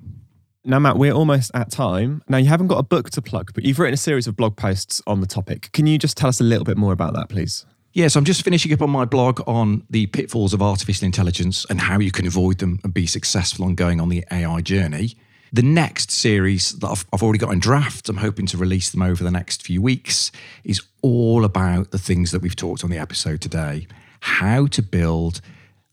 Now, 0.66 0.80
Matt, 0.80 0.98
we're 0.98 1.14
almost 1.14 1.52
at 1.54 1.70
time. 1.70 2.24
Now, 2.28 2.38
you 2.38 2.48
haven't 2.48 2.68
got 2.68 2.80
a 2.80 2.84
book 2.84 3.12
to 3.12 3.22
plug, 3.22 3.52
but 3.54 3.64
you've 3.64 3.78
written 3.78 3.94
a 3.94 3.98
series 3.98 4.28
of 4.28 4.36
blog 4.36 4.56
posts 4.56 5.02
on 5.06 5.22
the 5.22 5.28
topic. 5.28 5.70
Can 5.74 5.86
you 5.86 6.00
just 6.00 6.18
tell 6.18 6.30
us 6.30 6.40
a 6.40 6.44
little 6.44 6.64
bit 6.64 6.78
more 6.78 6.94
about 6.94 7.14
that, 7.14 7.30
please? 7.30 7.66
Yes, 7.92 8.16
I'm 8.16 8.26
just 8.26 8.44
finishing 8.44 8.74
up 8.74 8.82
on 8.82 8.90
my 8.90 9.06
blog 9.06 9.42
on 9.46 9.84
the 9.90 10.08
pitfalls 10.08 10.52
of 10.52 10.64
artificial 10.64 11.06
intelligence 11.06 11.64
and 11.70 11.80
how 11.80 12.00
you 12.00 12.12
can 12.12 12.26
avoid 12.26 12.58
them 12.58 12.80
and 12.84 12.92
be 12.92 13.06
successful 13.06 13.66
on 13.66 13.76
going 13.76 14.02
on 14.02 14.10
the 14.10 14.24
AI 14.32 14.62
journey. 14.62 15.16
The 15.54 15.62
next 15.62 16.10
series 16.10 16.72
that 16.80 16.88
I've, 16.88 17.06
I've 17.14 17.22
already 17.22 17.38
got 17.38 17.54
in 17.54 17.60
draft, 17.60 18.10
I'm 18.10 18.18
hoping 18.18 18.48
to 18.48 18.58
release 18.58 18.90
them 18.90 19.04
over 19.04 19.24
the 19.24 19.30
next 19.30 19.62
few 19.62 19.84
weeks, 19.84 20.32
is 20.64 20.82
all 21.04 21.46
about 21.46 21.92
the 21.92 22.00
things 22.00 22.32
that 22.32 22.42
we've 22.42 22.56
talked 22.56 22.84
on 22.84 22.90
the 22.90 22.98
episode 22.98 23.40
today. 23.40 23.86
How 24.22 24.66
to 24.66 24.82
build 24.82 25.42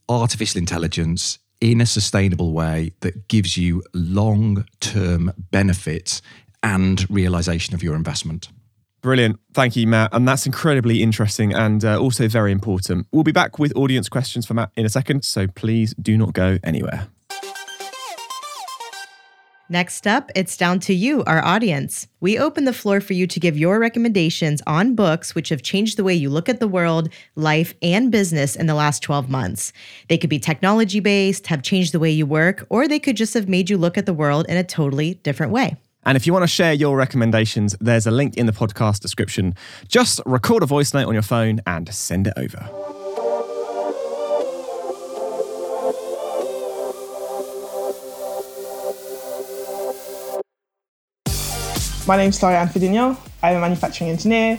artificial 0.08 0.56
intelligence 0.56 1.38
in 1.60 1.82
a 1.82 1.86
sustainable 1.86 2.54
way 2.54 2.92
that 3.00 3.28
gives 3.28 3.58
you 3.58 3.82
long 3.92 4.64
term 4.80 5.30
benefits 5.50 6.22
and 6.62 7.08
realization 7.10 7.74
of 7.74 7.82
your 7.82 7.96
investment. 7.96 8.48
Brilliant. 9.02 9.40
Thank 9.52 9.76
you, 9.76 9.86
Matt. 9.86 10.14
And 10.14 10.26
that's 10.26 10.46
incredibly 10.46 11.02
interesting 11.02 11.52
and 11.52 11.84
uh, 11.84 12.00
also 12.00 12.28
very 12.28 12.50
important. 12.50 13.08
We'll 13.12 13.24
be 13.24 13.32
back 13.32 13.58
with 13.58 13.76
audience 13.76 14.08
questions 14.08 14.46
for 14.46 14.54
Matt 14.54 14.70
in 14.74 14.86
a 14.86 14.90
second, 14.90 15.22
so 15.22 15.48
please 15.48 15.94
do 16.00 16.16
not 16.16 16.32
go 16.32 16.58
anywhere. 16.64 17.08
Next 19.72 20.04
up, 20.04 20.32
it's 20.34 20.56
down 20.56 20.80
to 20.80 20.92
you, 20.92 21.22
our 21.28 21.44
audience. 21.44 22.08
We 22.18 22.36
open 22.36 22.64
the 22.64 22.72
floor 22.72 23.00
for 23.00 23.12
you 23.12 23.28
to 23.28 23.38
give 23.38 23.56
your 23.56 23.78
recommendations 23.78 24.60
on 24.66 24.96
books 24.96 25.32
which 25.32 25.48
have 25.50 25.62
changed 25.62 25.96
the 25.96 26.02
way 26.02 26.12
you 26.12 26.28
look 26.28 26.48
at 26.48 26.58
the 26.58 26.66
world, 26.66 27.08
life, 27.36 27.72
and 27.80 28.10
business 28.10 28.56
in 28.56 28.66
the 28.66 28.74
last 28.74 29.00
12 29.00 29.30
months. 29.30 29.72
They 30.08 30.18
could 30.18 30.28
be 30.28 30.40
technology 30.40 30.98
based, 30.98 31.46
have 31.46 31.62
changed 31.62 31.92
the 31.92 32.00
way 32.00 32.10
you 32.10 32.26
work, 32.26 32.66
or 32.68 32.88
they 32.88 32.98
could 32.98 33.16
just 33.16 33.32
have 33.34 33.48
made 33.48 33.70
you 33.70 33.78
look 33.78 33.96
at 33.96 34.06
the 34.06 34.12
world 34.12 34.44
in 34.48 34.56
a 34.56 34.64
totally 34.64 35.14
different 35.14 35.52
way. 35.52 35.76
And 36.04 36.16
if 36.16 36.26
you 36.26 36.32
want 36.32 36.42
to 36.42 36.48
share 36.48 36.72
your 36.72 36.96
recommendations, 36.96 37.76
there's 37.80 38.08
a 38.08 38.10
link 38.10 38.36
in 38.36 38.46
the 38.46 38.52
podcast 38.52 38.98
description. 38.98 39.54
Just 39.86 40.20
record 40.26 40.64
a 40.64 40.66
voice 40.66 40.92
note 40.92 41.06
on 41.06 41.12
your 41.12 41.22
phone 41.22 41.60
and 41.64 41.94
send 41.94 42.26
it 42.26 42.32
over. 42.36 42.99
My 52.06 52.16
name 52.16 52.30
is 52.30 52.38
Florian 52.38 52.66
Fidinho. 52.68 53.16
I'm 53.42 53.56
a 53.56 53.60
manufacturing 53.60 54.10
engineer. 54.10 54.58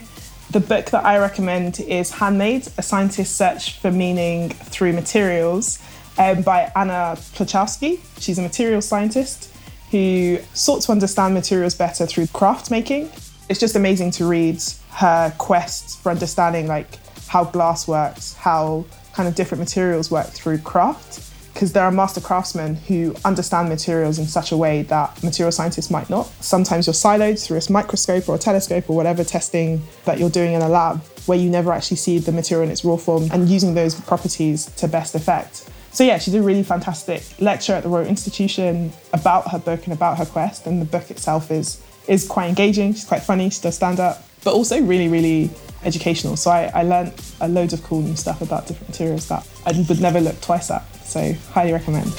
The 0.52 0.60
book 0.60 0.92
that 0.92 1.04
I 1.04 1.18
recommend 1.18 1.80
is 1.80 2.12
Handmade, 2.12 2.68
A 2.78 2.84
Scientist's 2.84 3.36
Search 3.36 3.80
for 3.80 3.92
Meaning 3.92 4.50
Through 4.50 4.94
Materials 4.94 5.80
um, 6.20 6.44
by 6.44 6.72
Anna 6.76 7.16
Ploszajski. 7.34 8.00
She's 8.20 8.38
a 8.38 8.44
materials 8.44 8.86
scientist 8.86 9.54
who 9.90 10.38
sought 10.54 10.84
to 10.84 10.92
understand 10.92 11.34
materials 11.34 11.74
better 11.74 12.06
through 12.06 12.28
craft 12.28 12.70
making. 12.70 13.10
It's 13.50 13.60
just 13.60 13.76
amazing 13.76 14.12
to 14.12 14.28
read 14.28 14.62
her 14.92 15.34
quest 15.40 16.00
for 16.02 16.12
understanding 16.12 16.68
like 16.68 17.00
how 17.28 17.44
glass 17.44 17.88
works, 17.88 18.36
how 18.36 18.86
kind 19.14 19.28
of 19.28 19.34
different 19.34 19.60
materials 19.60 20.12
work 20.12 20.28
through 20.28 20.60
craft 20.60 21.31
because 21.54 21.74
there 21.74 21.84
are 21.84 21.92
master 21.92 22.22
craftsmen 22.22 22.76
who 22.76 23.16
understand 23.26 23.70
materials 23.70 24.20
in 24.20 24.26
such 24.26 24.52
a 24.52 24.58
way 24.58 24.84
that 24.84 25.22
material 25.24 25.52
scientists 25.52 25.92
might 25.92 26.10
not. 26.10 26.28
Sometimes 26.40 26.88
you're 26.88 26.94
siloed 26.94 27.44
through 27.44 27.58
a 27.58 27.72
microscope 27.72 28.28
or 28.30 28.36
a 28.36 28.40
telescope 28.40 28.90
or 28.90 28.96
whatever 28.96 29.24
testing 29.24 29.82
that 30.06 30.20
you're 30.20 30.30
doing 30.30 30.54
in 30.54 30.62
a 30.62 30.70
lab 30.70 31.02
where 31.26 31.38
you 31.38 31.50
never 31.50 31.72
actually 31.72 31.98
see 31.98 32.18
the 32.18 32.32
material 32.32 32.66
in 32.66 32.72
its 32.72 32.84
raw 32.84 32.98
form 32.98 33.30
and 33.32 33.50
using 33.50 33.74
those 33.74 34.00
properties 34.02 34.66
to 34.78 34.88
best 34.88 35.14
effect. 35.16 35.70
So 35.94 36.04
yeah, 36.04 36.18
she 36.18 36.32
did 36.32 36.40
a 36.40 36.44
really 36.44 36.64
fantastic 36.64 37.24
lecture 37.42 37.74
at 37.74 37.84
the 37.84 37.90
Royal 37.90 38.08
Institution 38.08 38.94
about 39.12 39.52
her 39.52 39.60
book 39.60 39.84
and 39.84 39.94
about 39.94 40.18
her 40.18 40.26
quest, 40.26 40.66
and 40.66 40.82
the 40.82 40.86
book 40.86 41.12
itself 41.12 41.52
is 41.52 41.84
is 42.08 42.28
quite 42.28 42.48
engaging. 42.48 42.94
She's 42.94 43.06
quite 43.06 43.24
funny. 43.24 43.50
She 43.50 43.62
does 43.62 43.76
stand 43.76 44.00
up, 44.00 44.24
but 44.44 44.54
also 44.54 44.82
really, 44.82 45.08
really 45.08 45.50
educational. 45.84 46.36
So 46.36 46.52
I, 46.52 46.72
I 46.74 46.84
learned 46.84 47.14
a 47.40 47.48
load 47.48 47.74
of 47.74 47.84
cool 47.84 48.02
new 48.02 48.16
stuff 48.16 48.42
about 48.42 48.68
different 48.68 48.90
materials 48.90 49.28
that 49.28 49.48
I 49.66 49.72
would 49.72 50.02
never 50.02 50.20
look 50.20 50.40
twice 50.42 50.72
at. 50.72 50.84
So, 51.06 51.34
highly 51.52 51.74
recommend. 51.74 52.14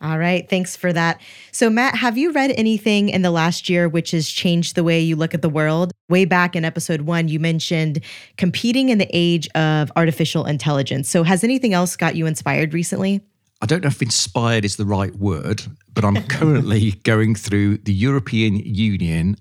All 0.00 0.18
right. 0.18 0.48
Thanks 0.48 0.76
for 0.76 0.92
that. 0.92 1.20
So, 1.50 1.68
Matt, 1.68 1.96
have 1.96 2.16
you 2.16 2.30
read 2.30 2.52
anything 2.52 3.08
in 3.08 3.22
the 3.22 3.32
last 3.32 3.68
year 3.68 3.88
which 3.88 4.12
has 4.12 4.28
changed 4.28 4.76
the 4.76 4.84
way 4.84 5.00
you 5.00 5.16
look 5.16 5.34
at 5.34 5.42
the 5.42 5.48
world? 5.48 5.92
Way 6.08 6.24
back 6.24 6.54
in 6.54 6.64
episode 6.64 7.02
one, 7.02 7.28
you 7.28 7.40
mentioned 7.40 8.00
competing 8.36 8.90
in 8.90 8.98
the 8.98 9.08
age 9.12 9.48
of 9.56 9.90
artificial 9.96 10.46
intelligence. 10.46 11.10
So, 11.10 11.24
has 11.24 11.42
anything 11.42 11.74
else 11.74 11.96
got 11.96 12.14
you 12.14 12.26
inspired 12.26 12.74
recently? 12.74 13.20
I 13.60 13.66
don't 13.66 13.82
know 13.82 13.88
if 13.88 14.00
inspired 14.00 14.64
is 14.64 14.76
the 14.76 14.86
right 14.86 15.14
word, 15.16 15.62
but 15.92 16.04
I'm 16.04 16.22
currently 16.28 16.92
going 17.02 17.34
through 17.34 17.78
the 17.78 17.92
European 17.92 18.54
Union 18.56 19.36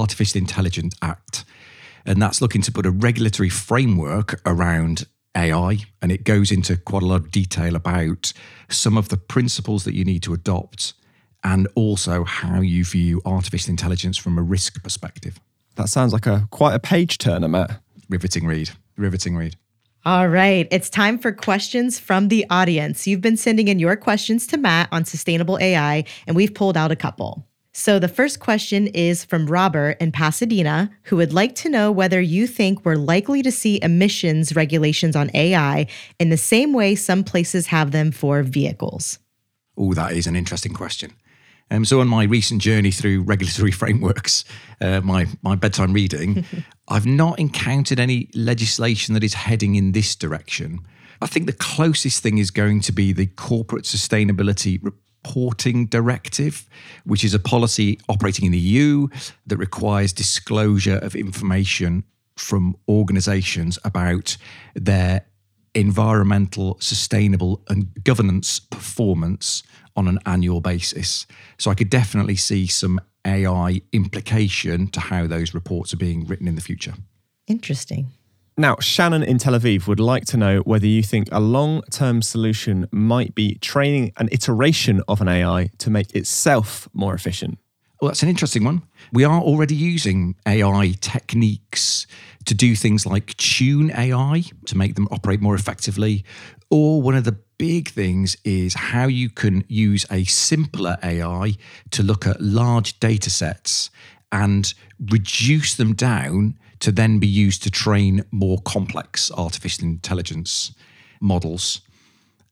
Artificial 0.00 0.38
Intelligence 0.38 0.94
Act. 1.02 1.44
And 2.04 2.20
that's 2.20 2.40
looking 2.40 2.62
to 2.62 2.72
put 2.72 2.86
a 2.86 2.90
regulatory 2.90 3.48
framework 3.48 4.40
around 4.44 5.06
AI, 5.36 5.78
and 6.00 6.12
it 6.12 6.24
goes 6.24 6.50
into 6.50 6.76
quite 6.76 7.02
a 7.02 7.06
lot 7.06 7.16
of 7.16 7.30
detail 7.30 7.76
about 7.76 8.32
some 8.68 8.98
of 8.98 9.08
the 9.08 9.16
principles 9.16 9.84
that 9.84 9.94
you 9.94 10.04
need 10.04 10.22
to 10.24 10.34
adopt 10.34 10.94
and 11.44 11.68
also 11.74 12.24
how 12.24 12.60
you 12.60 12.84
view 12.84 13.20
artificial 13.24 13.70
intelligence 13.70 14.16
from 14.16 14.38
a 14.38 14.42
risk 14.42 14.82
perspective. 14.82 15.40
That 15.76 15.88
sounds 15.88 16.12
like 16.12 16.26
a 16.26 16.46
quite 16.50 16.74
a 16.74 16.78
page 16.78 17.18
turner, 17.18 17.48
Matt. 17.48 17.80
Riveting 18.08 18.46
read. 18.46 18.70
Riveting 18.96 19.36
read. 19.36 19.56
All 20.04 20.28
right, 20.28 20.66
it's 20.72 20.90
time 20.90 21.16
for 21.16 21.30
questions 21.30 22.00
from 22.00 22.26
the 22.26 22.44
audience. 22.50 23.06
You've 23.06 23.20
been 23.20 23.36
sending 23.36 23.68
in 23.68 23.78
your 23.78 23.94
questions 23.94 24.48
to 24.48 24.56
Matt 24.56 24.88
on 24.90 25.04
sustainable 25.04 25.58
AI, 25.60 26.04
and 26.26 26.34
we've 26.34 26.52
pulled 26.52 26.76
out 26.76 26.90
a 26.90 26.96
couple. 26.96 27.46
So 27.74 27.98
the 27.98 28.08
first 28.08 28.38
question 28.38 28.86
is 28.88 29.24
from 29.24 29.46
Robert 29.46 29.96
in 29.98 30.12
Pasadena, 30.12 30.90
who 31.04 31.16
would 31.16 31.32
like 31.32 31.54
to 31.56 31.70
know 31.70 31.90
whether 31.90 32.20
you 32.20 32.46
think 32.46 32.84
we're 32.84 32.96
likely 32.96 33.42
to 33.42 33.50
see 33.50 33.80
emissions 33.82 34.54
regulations 34.54 35.16
on 35.16 35.30
AI 35.32 35.86
in 36.18 36.28
the 36.28 36.36
same 36.36 36.74
way 36.74 36.94
some 36.94 37.24
places 37.24 37.68
have 37.68 37.90
them 37.90 38.12
for 38.12 38.42
vehicles. 38.42 39.18
Oh, 39.78 39.94
that 39.94 40.12
is 40.12 40.26
an 40.26 40.36
interesting 40.36 40.74
question. 40.74 41.14
Um, 41.70 41.86
so, 41.86 42.02
on 42.02 42.08
my 42.08 42.24
recent 42.24 42.60
journey 42.60 42.90
through 42.90 43.22
regulatory 43.22 43.70
frameworks, 43.82 44.44
uh, 44.82 45.00
my 45.00 45.26
my 45.40 45.54
bedtime 45.54 45.94
reading, 45.94 46.44
I've 46.88 47.06
not 47.06 47.38
encountered 47.38 47.98
any 47.98 48.28
legislation 48.34 49.14
that 49.14 49.24
is 49.24 49.32
heading 49.32 49.76
in 49.76 49.92
this 49.92 50.14
direction. 50.14 50.80
I 51.22 51.26
think 51.26 51.46
the 51.46 51.54
closest 51.54 52.22
thing 52.22 52.36
is 52.36 52.50
going 52.50 52.80
to 52.82 52.92
be 52.92 53.14
the 53.14 53.26
Corporate 53.26 53.84
Sustainability 53.84 54.82
Reporting 55.24 55.86
Directive, 55.86 56.68
which 57.04 57.24
is 57.24 57.34
a 57.34 57.38
policy 57.38 57.98
operating 58.08 58.46
in 58.46 58.52
the 58.52 58.58
EU 58.58 59.08
that 59.46 59.56
requires 59.56 60.12
disclosure 60.12 60.96
of 60.96 61.14
information 61.14 62.04
from 62.36 62.76
organizations 62.88 63.78
about 63.84 64.36
their 64.74 65.24
environmental, 65.74 66.76
sustainable, 66.80 67.62
and 67.68 68.02
governance 68.04 68.58
performance 68.58 69.62
on 69.96 70.08
an 70.08 70.18
annual 70.26 70.60
basis. 70.60 71.26
So 71.58 71.70
I 71.70 71.74
could 71.74 71.90
definitely 71.90 72.36
see 72.36 72.66
some 72.66 73.00
AI 73.24 73.80
implication 73.92 74.88
to 74.88 75.00
how 75.00 75.26
those 75.26 75.54
reports 75.54 75.92
are 75.92 75.98
being 75.98 76.26
written 76.26 76.48
in 76.48 76.56
the 76.56 76.60
future. 76.60 76.94
Interesting. 77.46 78.08
Now, 78.56 78.76
Shannon 78.80 79.22
in 79.22 79.38
Tel 79.38 79.54
Aviv 79.54 79.86
would 79.86 79.98
like 79.98 80.26
to 80.26 80.36
know 80.36 80.58
whether 80.60 80.86
you 80.86 81.02
think 81.02 81.28
a 81.32 81.40
long 81.40 81.82
term 81.90 82.20
solution 82.20 82.86
might 82.92 83.34
be 83.34 83.54
training 83.56 84.12
an 84.18 84.28
iteration 84.30 85.02
of 85.08 85.22
an 85.22 85.28
AI 85.28 85.70
to 85.78 85.88
make 85.88 86.14
itself 86.14 86.86
more 86.92 87.14
efficient. 87.14 87.58
Well, 88.00 88.10
that's 88.10 88.22
an 88.22 88.28
interesting 88.28 88.64
one. 88.64 88.82
We 89.10 89.24
are 89.24 89.40
already 89.40 89.74
using 89.74 90.34
AI 90.46 90.94
techniques 91.00 92.06
to 92.44 92.52
do 92.52 92.76
things 92.76 93.06
like 93.06 93.34
tune 93.38 93.90
AI 93.90 94.42
to 94.66 94.76
make 94.76 94.96
them 94.96 95.08
operate 95.10 95.40
more 95.40 95.54
effectively. 95.54 96.22
Or 96.68 97.00
one 97.00 97.14
of 97.14 97.24
the 97.24 97.38
big 97.56 97.88
things 97.88 98.36
is 98.44 98.74
how 98.74 99.06
you 99.06 99.30
can 99.30 99.64
use 99.68 100.04
a 100.10 100.24
simpler 100.24 100.98
AI 101.02 101.54
to 101.92 102.02
look 102.02 102.26
at 102.26 102.40
large 102.40 103.00
data 103.00 103.30
sets 103.30 103.88
and 104.30 104.74
reduce 105.10 105.74
them 105.74 105.94
down 105.94 106.58
to 106.82 106.90
then 106.90 107.20
be 107.20 107.28
used 107.28 107.62
to 107.62 107.70
train 107.70 108.24
more 108.32 108.58
complex 108.58 109.30
artificial 109.36 109.84
intelligence 109.84 110.74
models. 111.20 111.80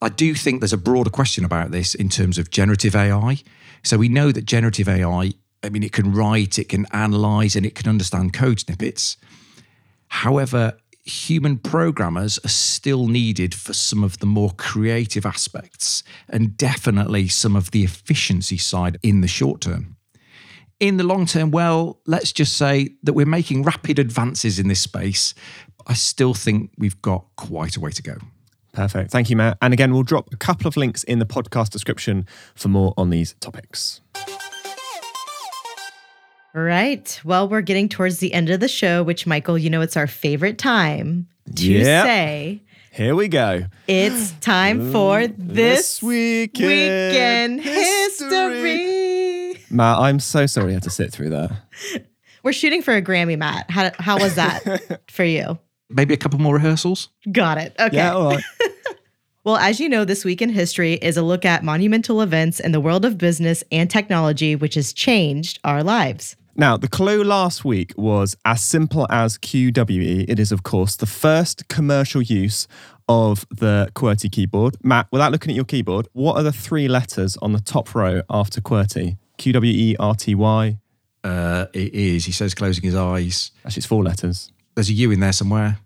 I 0.00 0.08
do 0.08 0.34
think 0.34 0.60
there's 0.60 0.72
a 0.72 0.78
broader 0.78 1.10
question 1.10 1.44
about 1.44 1.72
this 1.72 1.96
in 1.96 2.08
terms 2.08 2.38
of 2.38 2.50
generative 2.50 2.94
AI. 2.94 3.38
So 3.82 3.98
we 3.98 4.08
know 4.08 4.30
that 4.30 4.44
generative 4.44 4.88
AI, 4.88 5.32
I 5.64 5.68
mean, 5.68 5.82
it 5.82 5.92
can 5.92 6.12
write, 6.12 6.60
it 6.60 6.68
can 6.68 6.86
analyze, 6.92 7.56
and 7.56 7.66
it 7.66 7.74
can 7.74 7.88
understand 7.88 8.32
code 8.32 8.60
snippets. 8.60 9.16
However, 10.06 10.78
human 11.04 11.58
programmers 11.58 12.38
are 12.44 12.48
still 12.48 13.08
needed 13.08 13.52
for 13.52 13.72
some 13.72 14.04
of 14.04 14.18
the 14.18 14.26
more 14.26 14.52
creative 14.52 15.26
aspects 15.26 16.04
and 16.28 16.56
definitely 16.56 17.26
some 17.26 17.56
of 17.56 17.72
the 17.72 17.82
efficiency 17.82 18.58
side 18.58 18.96
in 19.02 19.22
the 19.22 19.28
short 19.28 19.60
term. 19.60 19.96
In 20.80 20.96
the 20.96 21.04
long 21.04 21.26
term, 21.26 21.50
well, 21.50 22.00
let's 22.06 22.32
just 22.32 22.56
say 22.56 22.88
that 23.02 23.12
we're 23.12 23.26
making 23.26 23.62
rapid 23.64 23.98
advances 23.98 24.58
in 24.58 24.68
this 24.68 24.80
space. 24.80 25.34
I 25.86 25.92
still 25.94 26.32
think 26.34 26.70
we've 26.78 27.00
got 27.02 27.24
quite 27.36 27.76
a 27.76 27.80
way 27.80 27.90
to 27.90 28.02
go. 28.02 28.16
Perfect. 28.72 29.10
Thank 29.10 29.28
you, 29.28 29.36
Matt. 29.36 29.58
And 29.60 29.74
again, 29.74 29.92
we'll 29.92 30.04
drop 30.04 30.32
a 30.32 30.36
couple 30.36 30.68
of 30.68 30.76
links 30.76 31.02
in 31.04 31.18
the 31.18 31.26
podcast 31.26 31.70
description 31.70 32.26
for 32.54 32.68
more 32.68 32.94
on 32.96 33.10
these 33.10 33.34
topics. 33.40 34.00
Right. 36.54 37.20
Well, 37.24 37.48
we're 37.48 37.60
getting 37.60 37.88
towards 37.88 38.18
the 38.18 38.32
end 38.32 38.50
of 38.50 38.60
the 38.60 38.68
show, 38.68 39.02
which, 39.02 39.26
Michael, 39.26 39.56
you 39.56 39.70
know, 39.70 39.82
it's 39.82 39.96
our 39.96 40.06
favorite 40.08 40.58
time 40.58 41.28
to 41.54 41.66
Yep. 41.72 42.04
say 42.06 42.62
Here 42.92 43.14
we 43.14 43.28
go. 43.28 43.66
it's 43.86 44.32
time 44.40 44.90
for 44.90 45.26
this 45.28 46.02
weekend, 46.02 46.68
weekend 46.68 47.60
history. 47.60 48.99
Matt, 49.70 49.98
I'm 49.98 50.20
so 50.20 50.46
sorry 50.46 50.70
I 50.70 50.74
had 50.74 50.82
to 50.84 50.90
sit 50.90 51.12
through 51.12 51.30
that. 51.30 51.52
We're 52.42 52.52
shooting 52.52 52.82
for 52.82 52.94
a 52.94 53.02
Grammy, 53.02 53.36
Matt. 53.38 53.70
How, 53.70 53.90
how 53.98 54.18
was 54.18 54.34
that 54.36 55.02
for 55.10 55.24
you? 55.24 55.58
Maybe 55.90 56.14
a 56.14 56.16
couple 56.16 56.38
more 56.38 56.54
rehearsals? 56.54 57.10
Got 57.30 57.58
it. 57.58 57.74
Okay. 57.78 57.96
Yeah, 57.96 58.14
all 58.14 58.30
right. 58.30 58.44
Well, 59.42 59.56
as 59.56 59.80
you 59.80 59.88
know, 59.88 60.04
This 60.04 60.22
Week 60.22 60.42
in 60.42 60.50
History 60.50 60.94
is 60.94 61.16
a 61.16 61.22
look 61.22 61.46
at 61.46 61.64
monumental 61.64 62.20
events 62.20 62.60
in 62.60 62.72
the 62.72 62.80
world 62.80 63.06
of 63.06 63.16
business 63.16 63.64
and 63.72 63.90
technology, 63.90 64.54
which 64.54 64.74
has 64.74 64.92
changed 64.92 65.58
our 65.64 65.82
lives. 65.82 66.36
Now, 66.56 66.76
the 66.76 66.88
clue 66.88 67.24
last 67.24 67.64
week 67.64 67.94
was 67.96 68.36
as 68.44 68.60
simple 68.60 69.06
as 69.08 69.38
QWE. 69.38 70.26
It 70.28 70.38
is, 70.38 70.52
of 70.52 70.62
course, 70.62 70.94
the 70.94 71.06
first 71.06 71.68
commercial 71.68 72.20
use 72.20 72.68
of 73.08 73.46
the 73.50 73.88
QWERTY 73.94 74.30
keyboard. 74.30 74.76
Matt, 74.84 75.06
without 75.10 75.32
looking 75.32 75.52
at 75.52 75.56
your 75.56 75.64
keyboard, 75.64 76.06
what 76.12 76.36
are 76.36 76.42
the 76.42 76.52
three 76.52 76.86
letters 76.86 77.38
on 77.38 77.54
the 77.54 77.60
top 77.60 77.94
row 77.94 78.20
after 78.28 78.60
QWERTY? 78.60 79.16
Q 79.40 79.54
W 79.54 79.72
E 79.72 79.96
R 79.98 80.14
T 80.14 80.34
Y. 80.34 80.78
Uh, 81.24 81.66
it 81.72 81.94
is. 81.94 82.26
He 82.26 82.32
says, 82.32 82.54
closing 82.54 82.84
his 82.84 82.94
eyes. 82.94 83.52
Actually, 83.64 83.80
it's 83.80 83.86
four 83.86 84.04
letters. 84.04 84.52
There's 84.74 84.90
a 84.90 84.92
U 84.92 85.10
in 85.10 85.20
there 85.20 85.32
somewhere. 85.32 85.78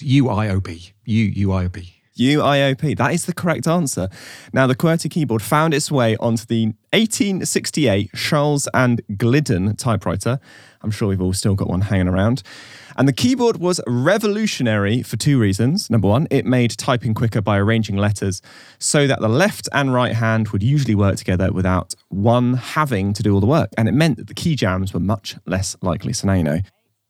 U 0.00 0.28
I 0.28 0.48
O 0.50 0.60
P. 0.60 0.92
U 1.06 1.24
U 1.24 1.52
I 1.52 1.64
O 1.64 1.68
P. 1.68 1.92
UIOP. 2.18 2.96
That 2.96 3.12
is 3.12 3.26
the 3.26 3.32
correct 3.32 3.66
answer. 3.66 4.08
Now, 4.52 4.66
the 4.66 4.74
QWERTY 4.74 5.10
keyboard 5.10 5.42
found 5.42 5.74
its 5.74 5.90
way 5.90 6.16
onto 6.16 6.44
the 6.44 6.66
1868 6.92 8.10
Sholes 8.14 8.68
and 8.74 9.02
Glidden 9.16 9.76
typewriter. 9.76 10.38
I'm 10.82 10.90
sure 10.90 11.08
we've 11.08 11.22
all 11.22 11.32
still 11.32 11.54
got 11.54 11.68
one 11.68 11.82
hanging 11.82 12.08
around. 12.08 12.42
And 12.96 13.08
the 13.08 13.12
keyboard 13.12 13.56
was 13.56 13.80
revolutionary 13.86 15.02
for 15.02 15.16
two 15.16 15.38
reasons. 15.38 15.88
Number 15.88 16.08
one, 16.08 16.26
it 16.30 16.44
made 16.44 16.72
typing 16.72 17.14
quicker 17.14 17.40
by 17.40 17.58
arranging 17.58 17.96
letters 17.96 18.42
so 18.78 19.06
that 19.06 19.20
the 19.20 19.28
left 19.28 19.68
and 19.72 19.94
right 19.94 20.14
hand 20.14 20.48
would 20.48 20.62
usually 20.62 20.94
work 20.94 21.16
together 21.16 21.52
without 21.52 21.94
one 22.08 22.54
having 22.54 23.12
to 23.14 23.22
do 23.22 23.32
all 23.32 23.40
the 23.40 23.46
work. 23.46 23.70
And 23.78 23.88
it 23.88 23.92
meant 23.92 24.18
that 24.18 24.26
the 24.26 24.34
key 24.34 24.56
jams 24.56 24.92
were 24.92 25.00
much 25.00 25.36
less 25.46 25.76
likely. 25.80 26.12
So 26.12 26.26
now 26.26 26.34
you 26.34 26.44
know. 26.44 26.60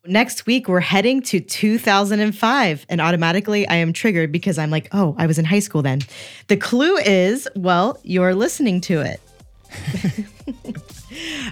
Next 0.04 0.46
week, 0.46 0.66
we're 0.66 0.80
heading 0.80 1.22
to 1.22 1.38
2005. 1.38 2.86
And 2.88 3.00
automatically, 3.00 3.68
I 3.68 3.76
am 3.76 3.92
triggered 3.92 4.32
because 4.32 4.58
I'm 4.58 4.68
like, 4.68 4.88
oh, 4.90 5.14
I 5.16 5.28
was 5.28 5.38
in 5.38 5.44
high 5.44 5.60
school 5.60 5.80
then. 5.80 6.00
The 6.48 6.56
clue 6.56 6.96
is, 6.96 7.46
well, 7.54 8.00
you're 8.02 8.34
listening 8.34 8.80
to 8.82 9.00
it. 9.00 9.20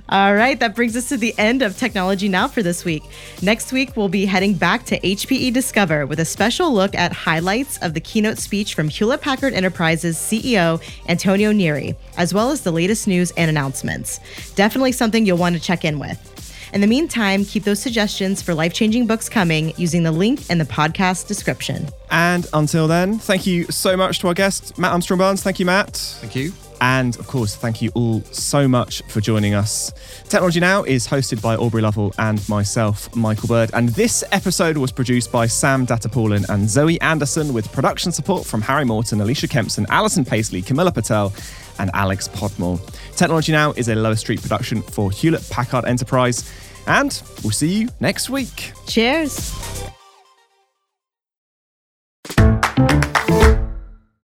All 0.09 0.35
right, 0.35 0.59
that 0.59 0.75
brings 0.75 0.97
us 0.97 1.09
to 1.11 1.17
the 1.17 1.33
end 1.39 1.63
of 1.63 1.77
Technology 1.77 2.27
Now 2.27 2.49
for 2.49 2.61
this 2.61 2.85
week. 2.85 3.05
Next 3.41 3.73
week, 3.73 3.97
we'll 3.97 4.09
be 4.09 4.27
heading 4.27 4.55
back 4.55 4.85
to 4.87 4.99
HPE 4.99 5.53
Discover 5.53 6.07
with 6.07 6.19
a 6.19 6.25
special 6.25 6.73
look 6.73 6.93
at 6.97 7.13
highlights 7.13 7.79
of 7.79 7.95
the 7.95 8.01
keynote 8.01 8.39
speech 8.39 8.75
from 8.75 8.89
Hewlett 8.89 9.21
Packard 9.21 9.53
Enterprises 9.53 10.17
CEO 10.17 10.83
Antonio 11.09 11.53
Neri, 11.53 11.95
as 12.17 12.35
well 12.35 12.51
as 12.51 12.63
the 12.63 12.73
latest 12.73 13.07
news 13.07 13.31
and 13.37 13.49
announcements. 13.49 14.19
Definitely 14.57 14.91
something 14.93 15.25
you'll 15.25 15.39
want 15.39 15.55
to 15.55 15.63
check 15.63 15.85
in 15.85 16.01
with. 16.01 16.30
In 16.73 16.81
the 16.81 16.87
meantime, 16.87 17.45
keep 17.45 17.65
those 17.65 17.81
suggestions 17.81 18.41
for 18.43 18.55
life 18.55 18.73
changing 18.73 19.07
books 19.07 19.29
coming 19.29 19.73
using 19.77 20.05
the 20.05 20.13
link 20.13 20.49
in 20.51 20.59
the 20.59 20.65
podcast 20.65 21.27
description. 21.27 21.89
And 22.11 22.47
until 22.53 22.87
then, 22.87 23.19
thank 23.19 23.47
you 23.47 23.65
so 23.65 23.97
much 23.97 24.21
to 24.21 24.29
our 24.29 24.35
guest, 24.35 24.79
Matt 24.79 24.93
Armstrong 24.93 25.19
Barnes. 25.19 25.43
Thank 25.43 25.59
you, 25.59 25.67
Matt. 25.67 25.97
Thank 25.97 26.37
you. 26.37 26.53
And 26.83 27.19
of 27.19 27.27
course, 27.27 27.57
thank 27.57 27.83
you 27.83 27.91
all 27.95 28.23
so 28.33 28.67
much 28.67 29.03
for 29.09 29.21
joining 29.21 29.53
us. 29.53 29.93
Technology 30.29 30.61
Now 30.61 30.83
is 30.83 31.07
hosted 31.07 31.43
by 31.43 31.55
Aubrey 31.57 31.83
Lovell 31.83 32.15
and 32.19 32.49
myself, 32.49 33.15
Michael 33.15 33.49
Bird. 33.49 33.71
And 33.75 33.91
this 33.91 34.25
episode 34.33 34.79
was 34.79 34.91
produced 34.91 35.31
by 35.31 35.47
Sam 35.47 35.85
Datta-Paulin 35.85 36.47
and 36.49 36.71
Zoe 36.71 36.99
Anderson 37.03 37.53
with 37.53 37.71
production 37.71 38.13
support 38.13 38.47
from 38.47 38.63
Harry 38.63 38.87
Morton, 38.87 39.21
Alicia 39.21 39.49
Kempson, 39.49 39.85
Alison 39.91 40.25
Paisley, 40.25 40.63
Camilla 40.63 40.91
Patel, 40.91 41.35
and 41.81 41.91
Alex 41.95 42.29
Podmore. 42.29 42.79
Technology 43.17 43.53
Now 43.53 43.73
is 43.73 43.89
a 43.89 43.95
Lower 43.95 44.17
Street 44.17 44.41
production 44.41 44.83
for 44.83 45.11
Hewlett 45.11 45.49
Packard 45.51 45.85
Enterprise. 45.87 46.49
And 46.87 47.21
we'll 47.43 47.51
see 47.51 47.81
you 47.81 47.89
next 48.01 48.31
week. 48.31 48.73
Cheers. 48.87 50.00